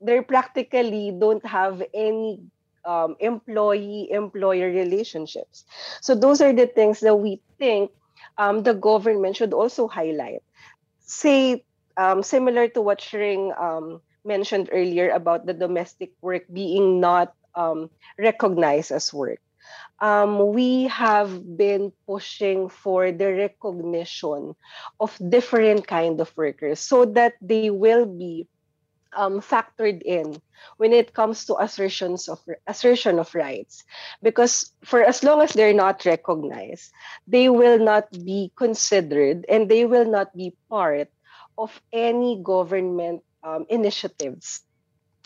they 0.00 0.20
practically 0.22 1.12
don't 1.12 1.44
have 1.44 1.82
any 1.92 2.40
um, 2.84 3.16
employee 3.20 4.08
employer 4.10 4.70
relationships. 4.70 5.64
So 6.00 6.14
those 6.14 6.40
are 6.40 6.52
the 6.52 6.66
things 6.66 7.00
that 7.00 7.16
we 7.16 7.42
think 7.58 7.90
um, 8.38 8.62
the 8.62 8.74
government 8.74 9.36
should 9.36 9.52
also 9.52 9.88
highlight. 9.88 10.42
Say 11.00 11.64
um, 11.96 12.22
similar 12.22 12.68
to 12.68 12.80
what 12.80 13.00
Sring 13.00 13.52
um, 13.58 14.00
mentioned 14.24 14.68
earlier 14.72 15.10
about 15.10 15.46
the 15.46 15.54
domestic 15.54 16.12
work 16.20 16.44
being 16.52 17.00
not 17.00 17.34
um, 17.54 17.90
recognized 18.18 18.90
as 18.92 19.12
work. 19.12 19.40
um, 20.00 20.52
we 20.54 20.84
have 20.88 21.30
been 21.56 21.92
pushing 22.06 22.68
for 22.68 23.12
the 23.12 23.32
recognition 23.32 24.54
of 25.00 25.14
different 25.28 25.86
kind 25.86 26.20
of 26.20 26.32
workers 26.36 26.80
so 26.80 27.04
that 27.04 27.34
they 27.40 27.70
will 27.70 28.06
be 28.06 28.46
um, 29.16 29.40
factored 29.40 30.02
in 30.02 30.40
when 30.76 30.92
it 30.92 31.12
comes 31.14 31.44
to 31.46 31.56
assertions 31.56 32.28
of 32.28 32.40
assertion 32.66 33.18
of 33.18 33.34
rights 33.34 33.84
because 34.22 34.72
for 34.84 35.02
as 35.02 35.22
long 35.22 35.40
as 35.40 35.52
they're 35.52 35.74
not 35.74 36.04
recognized 36.04 36.92
they 37.26 37.48
will 37.48 37.78
not 37.78 38.06
be 38.24 38.52
considered 38.56 39.44
and 39.48 39.68
they 39.68 39.84
will 39.84 40.04
not 40.08 40.34
be 40.36 40.54
part 40.68 41.08
of 41.58 41.80
any 41.92 42.40
government 42.42 43.22
um, 43.42 43.66
initiatives 43.68 44.62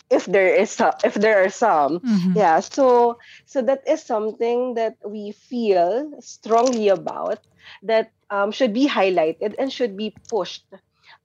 if 0.09 0.25
there 0.25 0.53
is 0.53 0.69
some, 0.69 0.93
if 1.03 1.15
there 1.15 1.43
are 1.43 1.49
some 1.49 1.99
mm-hmm. 1.99 2.33
yeah 2.35 2.59
so 2.59 3.17
so 3.45 3.61
that 3.61 3.81
is 3.87 4.03
something 4.03 4.75
that 4.75 4.97
we 5.05 5.31
feel 5.31 6.11
strongly 6.21 6.89
about 6.89 7.39
that 7.83 8.11
um, 8.29 8.51
should 8.51 8.73
be 8.73 8.87
highlighted 8.87 9.55
and 9.57 9.71
should 9.71 9.97
be 9.97 10.13
pushed 10.29 10.65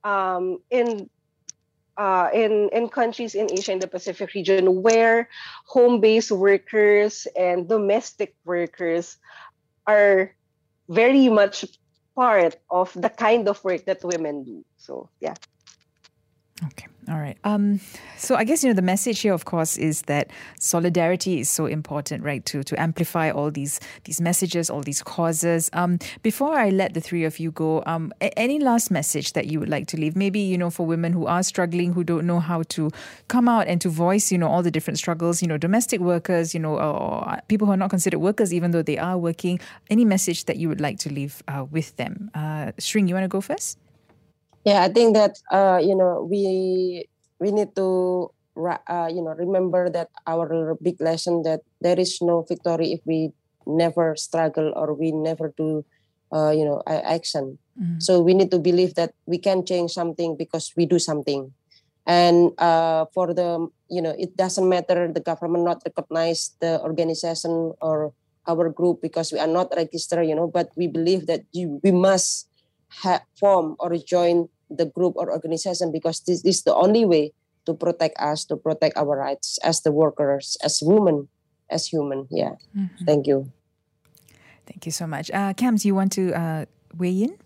um, 0.03 0.59
in 0.69 1.09
uh, 1.97 2.29
in 2.33 2.69
in 2.73 2.89
countries 2.89 3.35
in 3.35 3.51
Asia 3.51 3.73
and 3.73 3.81
the 3.81 3.87
Pacific 3.87 4.33
region 4.33 4.81
where 4.81 5.29
home-based 5.65 6.31
workers 6.31 7.27
and 7.37 7.69
domestic 7.69 8.33
workers 8.45 9.17
are 9.85 10.33
very 10.89 11.29
much 11.29 11.65
part 12.15 12.55
of 12.69 12.91
the 12.95 13.09
kind 13.09 13.47
of 13.47 13.63
work 13.63 13.85
that 13.85 14.03
women 14.03 14.43
do. 14.43 14.65
So 14.77 15.09
yeah. 15.19 15.35
Okay. 16.65 16.87
All 17.09 17.17
right. 17.17 17.37
Um, 17.43 17.79
so 18.17 18.35
I 18.35 18.43
guess 18.43 18.63
you 18.63 18.69
know 18.69 18.75
the 18.75 18.83
message 18.83 19.19
here, 19.21 19.33
of 19.33 19.45
course, 19.45 19.75
is 19.77 20.03
that 20.03 20.29
solidarity 20.59 21.39
is 21.39 21.49
so 21.49 21.65
important, 21.65 22.23
right? 22.23 22.45
To 22.45 22.63
to 22.63 22.79
amplify 22.79 23.31
all 23.31 23.49
these 23.49 23.79
these 24.03 24.21
messages, 24.21 24.69
all 24.69 24.81
these 24.81 25.01
causes. 25.01 25.71
Um, 25.73 25.97
before 26.21 26.53
I 26.53 26.69
let 26.69 26.93
the 26.93 27.01
three 27.01 27.23
of 27.23 27.39
you 27.39 27.51
go, 27.51 27.81
um, 27.87 28.13
a- 28.21 28.37
any 28.37 28.59
last 28.59 28.91
message 28.91 29.33
that 29.33 29.47
you 29.47 29.59
would 29.59 29.69
like 29.69 29.87
to 29.87 29.97
leave? 29.97 30.15
Maybe 30.15 30.39
you 30.39 30.57
know 30.57 30.69
for 30.69 30.85
women 30.85 31.11
who 31.11 31.25
are 31.25 31.41
struggling, 31.41 31.93
who 31.93 32.03
don't 32.03 32.27
know 32.27 32.39
how 32.39 32.61
to 32.69 32.91
come 33.27 33.49
out 33.49 33.67
and 33.67 33.81
to 33.81 33.89
voice, 33.89 34.31
you 34.31 34.37
know, 34.37 34.47
all 34.47 34.61
the 34.61 34.71
different 34.71 34.99
struggles. 34.99 35.41
You 35.41 35.47
know, 35.47 35.57
domestic 35.57 36.01
workers, 36.01 36.53
you 36.53 36.59
know, 36.59 36.77
or 36.79 37.39
people 37.47 37.65
who 37.65 37.73
are 37.73 37.77
not 37.77 37.89
considered 37.89 38.19
workers, 38.19 38.53
even 38.53 38.71
though 38.71 38.83
they 38.83 38.99
are 38.99 39.17
working. 39.17 39.59
Any 39.89 40.05
message 40.05 40.45
that 40.45 40.57
you 40.57 40.69
would 40.69 40.79
like 40.81 40.99
to 40.99 41.11
leave 41.11 41.41
uh, 41.47 41.65
with 41.71 41.95
them? 41.97 42.29
Uh, 42.35 42.71
you 42.93 43.15
want 43.15 43.23
to 43.23 43.27
go 43.27 43.41
first? 43.41 43.79
Yeah 44.65 44.83
i 44.83 44.89
think 44.89 45.15
that 45.15 45.37
uh, 45.51 45.79
you 45.81 45.95
know 45.95 46.27
we 46.29 47.05
we 47.39 47.51
need 47.51 47.75
to 47.75 48.29
uh, 48.57 49.09
you 49.09 49.21
know 49.21 49.33
remember 49.37 49.89
that 49.89 50.09
our 50.27 50.75
big 50.81 50.99
lesson 51.01 51.43
that 51.43 51.61
there 51.81 51.99
is 51.99 52.21
no 52.21 52.45
victory 52.47 52.93
if 52.93 53.01
we 53.05 53.31
never 53.65 54.15
struggle 54.15 54.73
or 54.75 54.93
we 54.93 55.11
never 55.11 55.53
do 55.57 55.85
uh, 56.33 56.51
you 56.51 56.65
know 56.65 56.81
action 56.87 57.57
mm-hmm. 57.79 57.99
so 57.99 58.21
we 58.21 58.33
need 58.33 58.51
to 58.51 58.59
believe 58.59 58.95
that 58.95 59.13
we 59.25 59.37
can 59.37 59.65
change 59.65 59.91
something 59.91 60.35
because 60.35 60.73
we 60.75 60.85
do 60.85 60.99
something 60.99 61.51
and 62.05 62.51
uh, 62.57 63.05
for 63.13 63.33
the 63.33 63.67
you 63.89 64.01
know 64.01 64.15
it 64.17 64.35
doesn't 64.37 64.67
matter 64.67 65.11
the 65.11 65.21
government 65.21 65.63
not 65.63 65.81
recognize 65.85 66.55
the 66.59 66.81
organization 66.81 67.73
or 67.81 68.13
our 68.47 68.69
group 68.69 69.01
because 69.01 69.31
we 69.31 69.39
are 69.39 69.49
not 69.49 69.69
registered 69.75 70.25
you 70.25 70.35
know 70.35 70.47
but 70.47 70.69
we 70.75 70.87
believe 70.87 71.27
that 71.27 71.41
you, 71.51 71.79
we 71.83 71.91
must 71.91 72.47
ha- 72.91 73.23
form 73.39 73.75
or 73.79 73.95
join 73.97 74.49
the 74.69 74.85
group 74.85 75.15
or 75.15 75.31
organization 75.31 75.91
because 75.91 76.21
this, 76.21 76.43
this 76.43 76.57
is 76.57 76.63
the 76.63 76.75
only 76.75 77.05
way 77.05 77.33
to 77.65 77.73
protect 77.73 78.19
us, 78.19 78.45
to 78.45 78.55
protect 78.55 78.97
our 78.97 79.17
rights 79.17 79.59
as 79.63 79.81
the 79.81 79.91
workers, 79.91 80.57
as 80.63 80.81
women, 80.81 81.27
as 81.69 81.87
human. 81.87 82.27
Yeah. 82.29 82.55
Mm-hmm. 82.75 83.05
Thank 83.05 83.27
you. 83.27 83.51
Thank 84.65 84.85
you 84.85 84.91
so 84.91 85.07
much. 85.07 85.29
Uh, 85.31 85.53
Kamz, 85.53 85.85
you 85.85 85.95
want 85.95 86.11
to 86.13 86.33
uh, 86.33 86.65
weigh 86.97 87.23
in? 87.23 87.37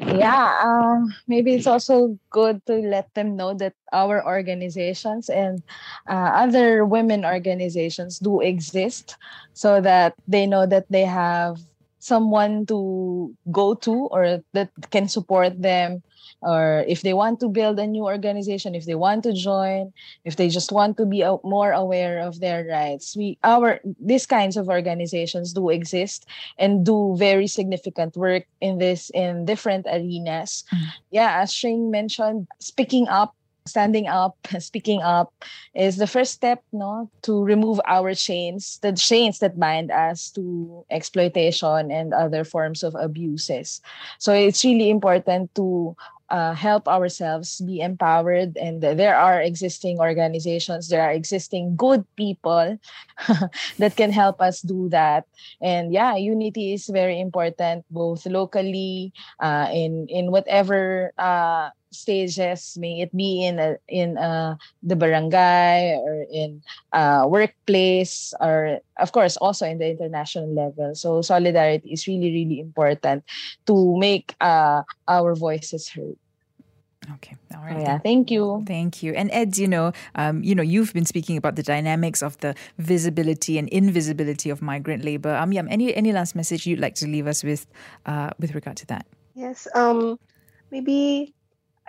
Yeah, 0.00 0.60
um, 0.62 1.14
maybe 1.28 1.54
it's 1.54 1.66
also 1.66 2.18
good 2.30 2.64
to 2.66 2.74
let 2.74 3.12
them 3.14 3.36
know 3.36 3.54
that 3.54 3.74
our 3.92 4.24
organizations 4.26 5.30
and 5.30 5.62
uh, 6.08 6.34
other 6.34 6.84
women 6.84 7.24
organizations 7.24 8.18
do 8.18 8.40
exist 8.40 9.16
so 9.54 9.80
that 9.80 10.14
they 10.26 10.46
know 10.46 10.66
that 10.66 10.90
they 10.90 11.04
have 11.04 11.60
someone 11.98 12.66
to 12.66 13.34
go 13.50 13.74
to 13.74 14.08
or 14.10 14.42
that 14.52 14.70
can 14.90 15.08
support 15.08 15.60
them 15.60 16.02
or 16.42 16.84
if 16.86 17.02
they 17.02 17.14
want 17.14 17.40
to 17.40 17.48
build 17.48 17.78
a 17.78 17.86
new 17.86 18.04
organization 18.04 18.74
if 18.74 18.86
they 18.86 18.94
want 18.94 19.22
to 19.24 19.32
join 19.32 19.92
if 20.24 20.36
they 20.36 20.48
just 20.48 20.70
want 20.70 20.96
to 20.96 21.04
be 21.04 21.24
more 21.42 21.72
aware 21.72 22.20
of 22.20 22.40
their 22.40 22.64
rights 22.64 23.16
we 23.16 23.36
our 23.42 23.80
these 24.00 24.26
kinds 24.26 24.56
of 24.56 24.68
organizations 24.68 25.52
do 25.52 25.68
exist 25.68 26.26
and 26.58 26.86
do 26.86 27.16
very 27.18 27.46
significant 27.46 28.16
work 28.16 28.44
in 28.60 28.78
this 28.78 29.10
in 29.10 29.44
different 29.44 29.86
arenas 29.86 30.64
mm. 30.72 30.86
yeah 31.10 31.42
as 31.42 31.52
Sring 31.52 31.90
mentioned 31.90 32.46
speaking 32.60 33.08
up 33.08 33.34
standing 33.68 34.08
up, 34.08 34.36
speaking 34.58 35.02
up 35.02 35.32
is 35.74 35.96
the 35.96 36.06
first 36.06 36.32
step, 36.32 36.62
no, 36.72 37.10
to 37.22 37.44
remove 37.44 37.80
our 37.86 38.14
chains, 38.14 38.78
the 38.82 38.92
chains 38.92 39.38
that 39.38 39.58
bind 39.58 39.90
us 39.90 40.30
to 40.32 40.84
exploitation 40.90 41.90
and 41.90 42.14
other 42.14 42.44
forms 42.44 42.82
of 42.82 42.96
abuses. 42.98 43.80
So 44.18 44.32
it's 44.32 44.64
really 44.64 44.90
important 44.90 45.54
to 45.54 45.96
uh, 46.30 46.52
help 46.54 46.88
ourselves 46.88 47.60
be 47.62 47.80
empowered 47.80 48.56
and 48.56 48.82
there 48.82 49.16
are 49.16 49.40
existing 49.40 49.98
organizations 49.98 50.88
there 50.88 51.02
are 51.02 51.12
existing 51.12 51.74
good 51.76 52.04
people 52.16 52.78
that 53.78 53.96
can 53.96 54.12
help 54.12 54.40
us 54.40 54.60
do 54.60 54.88
that 54.90 55.24
and 55.60 55.92
yeah 55.92 56.16
unity 56.16 56.74
is 56.74 56.86
very 56.88 57.18
important 57.20 57.84
both 57.90 58.26
locally 58.26 59.12
uh, 59.40 59.68
in 59.72 60.06
in 60.08 60.30
whatever 60.30 61.12
uh, 61.18 61.70
stages 61.90 62.76
may 62.78 63.00
it 63.00 63.14
be 63.16 63.44
in 63.44 63.58
a, 63.58 63.76
in 63.88 64.18
uh, 64.18 64.56
the 64.82 64.96
barangay 64.96 65.96
or 65.96 66.26
in 66.30 66.62
uh, 66.92 67.24
workplace 67.28 68.34
or 68.40 68.80
of 68.98 69.12
course 69.12 69.36
also 69.38 69.66
in 69.66 69.78
the 69.78 69.88
international 69.88 70.52
level 70.52 70.94
so 70.94 71.22
solidarity 71.22 71.90
is 71.90 72.06
really 72.06 72.30
really 72.30 72.60
important 72.60 73.24
to 73.66 73.96
make 73.98 74.34
uh, 74.40 74.82
our 75.08 75.34
voices 75.34 75.88
heard 75.88 76.16
Okay. 77.14 77.36
All 77.54 77.62
right. 77.62 77.76
Oh, 77.76 77.80
yeah. 77.80 77.98
Thank 77.98 78.30
you. 78.30 78.62
Thank 78.66 79.02
you. 79.02 79.14
And 79.14 79.30
Edz, 79.32 79.58
you 79.58 79.68
know, 79.68 79.92
um, 80.14 80.42
you 80.42 80.54
know, 80.54 80.62
you've 80.62 80.92
been 80.92 81.06
speaking 81.06 81.36
about 81.36 81.56
the 81.56 81.62
dynamics 81.62 82.22
of 82.22 82.36
the 82.38 82.54
visibility 82.76 83.56
and 83.58 83.68
invisibility 83.70 84.50
of 84.50 84.60
migrant 84.60 85.04
labor. 85.04 85.34
Um, 85.34 85.52
yeah, 85.52 85.62
any 85.70 85.94
any 85.94 86.12
last 86.12 86.36
message 86.36 86.66
you'd 86.66 86.80
like 86.80 86.94
to 86.96 87.06
leave 87.06 87.26
us 87.26 87.42
with, 87.42 87.66
uh, 88.06 88.30
with 88.38 88.54
regard 88.54 88.76
to 88.78 88.86
that? 88.86 89.06
Yes. 89.34 89.66
Um, 89.74 90.18
maybe 90.70 91.34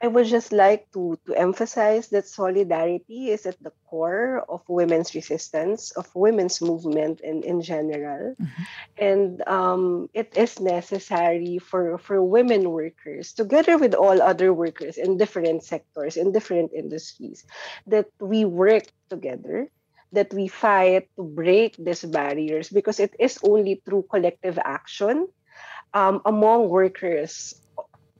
I 0.01 0.07
would 0.07 0.27
just 0.27 0.51
like 0.51 0.91
to, 0.93 1.19
to 1.25 1.35
emphasize 1.35 2.07
that 2.09 2.27
solidarity 2.27 3.31
is 3.31 3.45
at 3.45 3.61
the 3.61 3.71
core 3.87 4.43
of 4.47 4.61
women's 4.67 5.13
resistance, 5.13 5.91
of 5.91 6.07
women's 6.15 6.61
movement 6.61 7.21
in, 7.21 7.43
in 7.43 7.61
general. 7.61 8.35
Mm-hmm. 8.35 8.63
And 8.97 9.47
um, 9.47 10.09
it 10.13 10.37
is 10.37 10.59
necessary 10.59 11.59
for, 11.59 11.97
for 11.97 12.23
women 12.23 12.69
workers, 12.71 13.33
together 13.33 13.77
with 13.77 13.93
all 13.93 14.21
other 14.21 14.53
workers 14.53 14.97
in 14.97 15.17
different 15.17 15.63
sectors, 15.63 16.17
in 16.17 16.31
different 16.31 16.71
industries, 16.73 17.45
that 17.87 18.07
we 18.19 18.45
work 18.45 18.83
together 19.09 19.69
that 20.11 20.33
we 20.33 20.47
fight 20.47 21.07
to 21.15 21.23
break 21.23 21.75
these 21.77 22.03
barriers 22.03 22.69
because 22.69 22.99
it 22.99 23.15
is 23.19 23.37
only 23.43 23.79
through 23.85 24.03
collective 24.09 24.57
action 24.57 25.27
um, 25.93 26.21
among 26.25 26.69
workers 26.69 27.53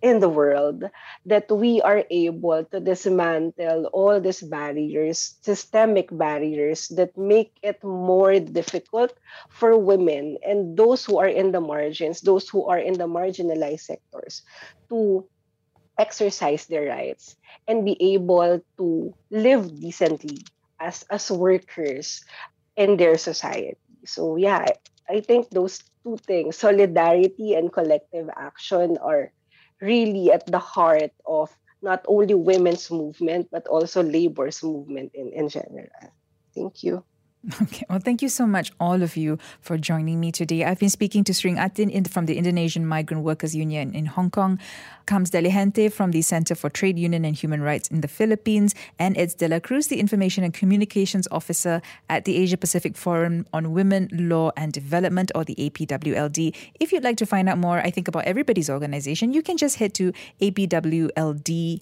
in 0.01 0.19
the 0.19 0.29
world 0.29 0.83
that 1.25 1.51
we 1.51 1.81
are 1.81 2.03
able 2.09 2.63
to 2.65 2.79
dismantle 2.79 3.85
all 3.91 4.19
these 4.19 4.41
barriers, 4.41 5.35
systemic 5.41 6.09
barriers 6.11 6.87
that 6.89 7.17
make 7.17 7.57
it 7.61 7.83
more 7.83 8.39
difficult 8.39 9.13
for 9.49 9.77
women 9.77 10.37
and 10.45 10.77
those 10.77 11.05
who 11.05 11.19
are 11.19 11.27
in 11.27 11.51
the 11.51 11.61
margins, 11.61 12.21
those 12.21 12.47
who 12.49 12.65
are 12.67 12.79
in 12.79 12.93
the 12.93 13.07
marginalized 13.07 13.81
sectors 13.81 14.43
to 14.89 15.27
exercise 15.97 16.65
their 16.67 16.87
rights 16.87 17.35
and 17.67 17.85
be 17.85 17.97
able 18.13 18.61
to 18.77 19.13
live 19.29 19.79
decently 19.79 20.39
as 20.79 21.03
as 21.11 21.29
workers 21.29 22.23
in 22.77 22.95
their 22.97 23.17
society. 23.17 23.77
So 24.05 24.37
yeah, 24.37 24.65
I 25.09 25.19
think 25.21 25.49
those 25.49 25.83
two 26.03 26.17
things, 26.25 26.55
solidarity 26.57 27.53
and 27.53 27.71
collective 27.71 28.29
action 28.35 28.97
are 29.01 29.31
really 29.81 30.31
at 30.31 30.45
the 30.47 30.59
heart 30.59 31.11
of 31.25 31.55
not 31.81 32.03
only 32.07 32.33
women's 32.33 32.91
movement 32.91 33.47
but 33.51 33.67
also 33.67 34.03
labor's 34.03 34.63
movement 34.63 35.11
in, 35.13 35.31
in 35.33 35.49
general. 35.49 35.87
Thank 36.55 36.83
you. 36.83 37.03
Okay, 37.61 37.85
well, 37.89 37.99
thank 37.99 38.21
you 38.21 38.29
so 38.29 38.45
much, 38.45 38.71
all 38.79 39.01
of 39.01 39.15
you, 39.15 39.37
for 39.61 39.77
joining 39.77 40.19
me 40.19 40.31
today. 40.31 40.65
I've 40.65 40.79
been 40.79 40.89
speaking 40.89 41.23
to 41.23 41.33
Sring 41.33 41.57
Atin 41.57 41.89
in, 41.89 42.03
from 42.03 42.25
the 42.25 42.37
Indonesian 42.37 42.85
Migrant 42.85 43.23
Workers 43.23 43.55
Union 43.55 43.93
in 43.95 44.07
Hong 44.07 44.29
Kong, 44.29 44.59
Kamz 45.05 45.31
Deligente 45.31 45.91
from 45.91 46.11
the 46.11 46.21
Center 46.21 46.53
for 46.53 46.69
Trade 46.69 46.99
Union 46.99 47.23
and 47.25 47.35
Human 47.35 47.61
Rights 47.61 47.87
in 47.87 48.01
the 48.01 48.07
Philippines, 48.07 48.75
and 48.97 49.17
Edz 49.17 49.33
dela 49.35 49.59
Cruz, 49.61 49.87
the 49.87 49.99
Information 49.99 50.43
and 50.43 50.53
Communications 50.53 51.27
Officer 51.31 51.81
at 52.09 52.25
the 52.25 52.35
Asia 52.35 52.57
Pacific 52.57 52.97
Forum 52.97 53.45
on 53.53 53.71
Women, 53.71 54.09
Law 54.11 54.51
and 54.57 54.73
Development, 54.73 55.31
or 55.33 55.45
the 55.45 55.55
APWLD. 55.55 56.55
If 56.79 56.91
you'd 56.91 57.03
like 57.03 57.17
to 57.17 57.25
find 57.25 57.47
out 57.47 57.57
more, 57.57 57.79
I 57.79 57.89
think, 57.89 58.07
about 58.07 58.25
everybody's 58.25 58.69
organization, 58.69 59.33
you 59.33 59.41
can 59.41 59.55
just 59.57 59.77
head 59.77 59.93
to 59.95 60.11
apwld.org. 60.41 61.81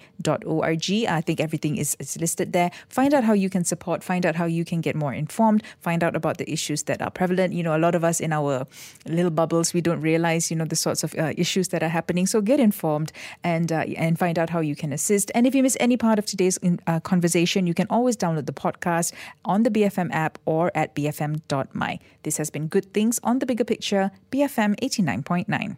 I 1.09 1.21
think 1.21 1.39
everything 1.39 1.77
is, 1.77 1.97
is 1.99 2.17
listed 2.21 2.53
there. 2.53 2.71
Find 2.89 3.13
out 3.13 3.23
how 3.23 3.33
you 3.33 3.49
can 3.49 3.63
support, 3.63 4.03
find 4.03 4.25
out 4.25 4.35
how 4.35 4.45
you 4.45 4.63
can 4.63 4.81
get 4.81 4.95
more 4.95 5.13
informed, 5.47 5.63
find 5.81 6.03
out 6.03 6.15
about 6.15 6.37
the 6.37 6.51
issues 6.51 6.83
that 6.83 7.01
are 7.01 7.11
prevalent. 7.11 7.53
You 7.53 7.63
know, 7.63 7.75
a 7.75 7.79
lot 7.79 7.95
of 7.95 8.03
us 8.03 8.19
in 8.19 8.33
our 8.33 8.65
little 9.05 9.31
bubbles, 9.31 9.73
we 9.73 9.81
don't 9.81 10.01
realize, 10.01 10.51
you 10.51 10.57
know, 10.57 10.65
the 10.65 10.75
sorts 10.75 11.03
of 11.03 11.13
uh, 11.15 11.33
issues 11.37 11.69
that 11.69 11.83
are 11.83 11.89
happening. 11.89 12.27
So 12.27 12.41
get 12.41 12.59
informed 12.59 13.11
and 13.43 13.71
uh, 13.71 13.85
and 13.97 14.17
find 14.19 14.37
out 14.37 14.49
how 14.49 14.61
you 14.61 14.75
can 14.75 14.93
assist. 14.93 15.31
And 15.35 15.47
if 15.47 15.55
you 15.55 15.63
miss 15.63 15.77
any 15.79 15.97
part 15.97 16.19
of 16.19 16.25
today's 16.25 16.59
uh, 16.63 16.99
conversation, 16.99 17.67
you 17.67 17.73
can 17.73 17.87
always 17.89 18.17
download 18.17 18.45
the 18.45 18.53
podcast 18.53 19.13
on 19.45 19.63
the 19.63 19.69
BFM 19.69 20.09
app 20.11 20.37
or 20.45 20.71
at 20.75 20.95
bfm.my. 20.95 21.99
This 22.23 22.37
has 22.37 22.49
been 22.49 22.67
Good 22.67 22.93
Things 22.93 23.19
on 23.23 23.39
the 23.39 23.45
Bigger 23.45 23.65
Picture, 23.65 24.11
BFM 24.31 24.75
89.9. 24.81 25.77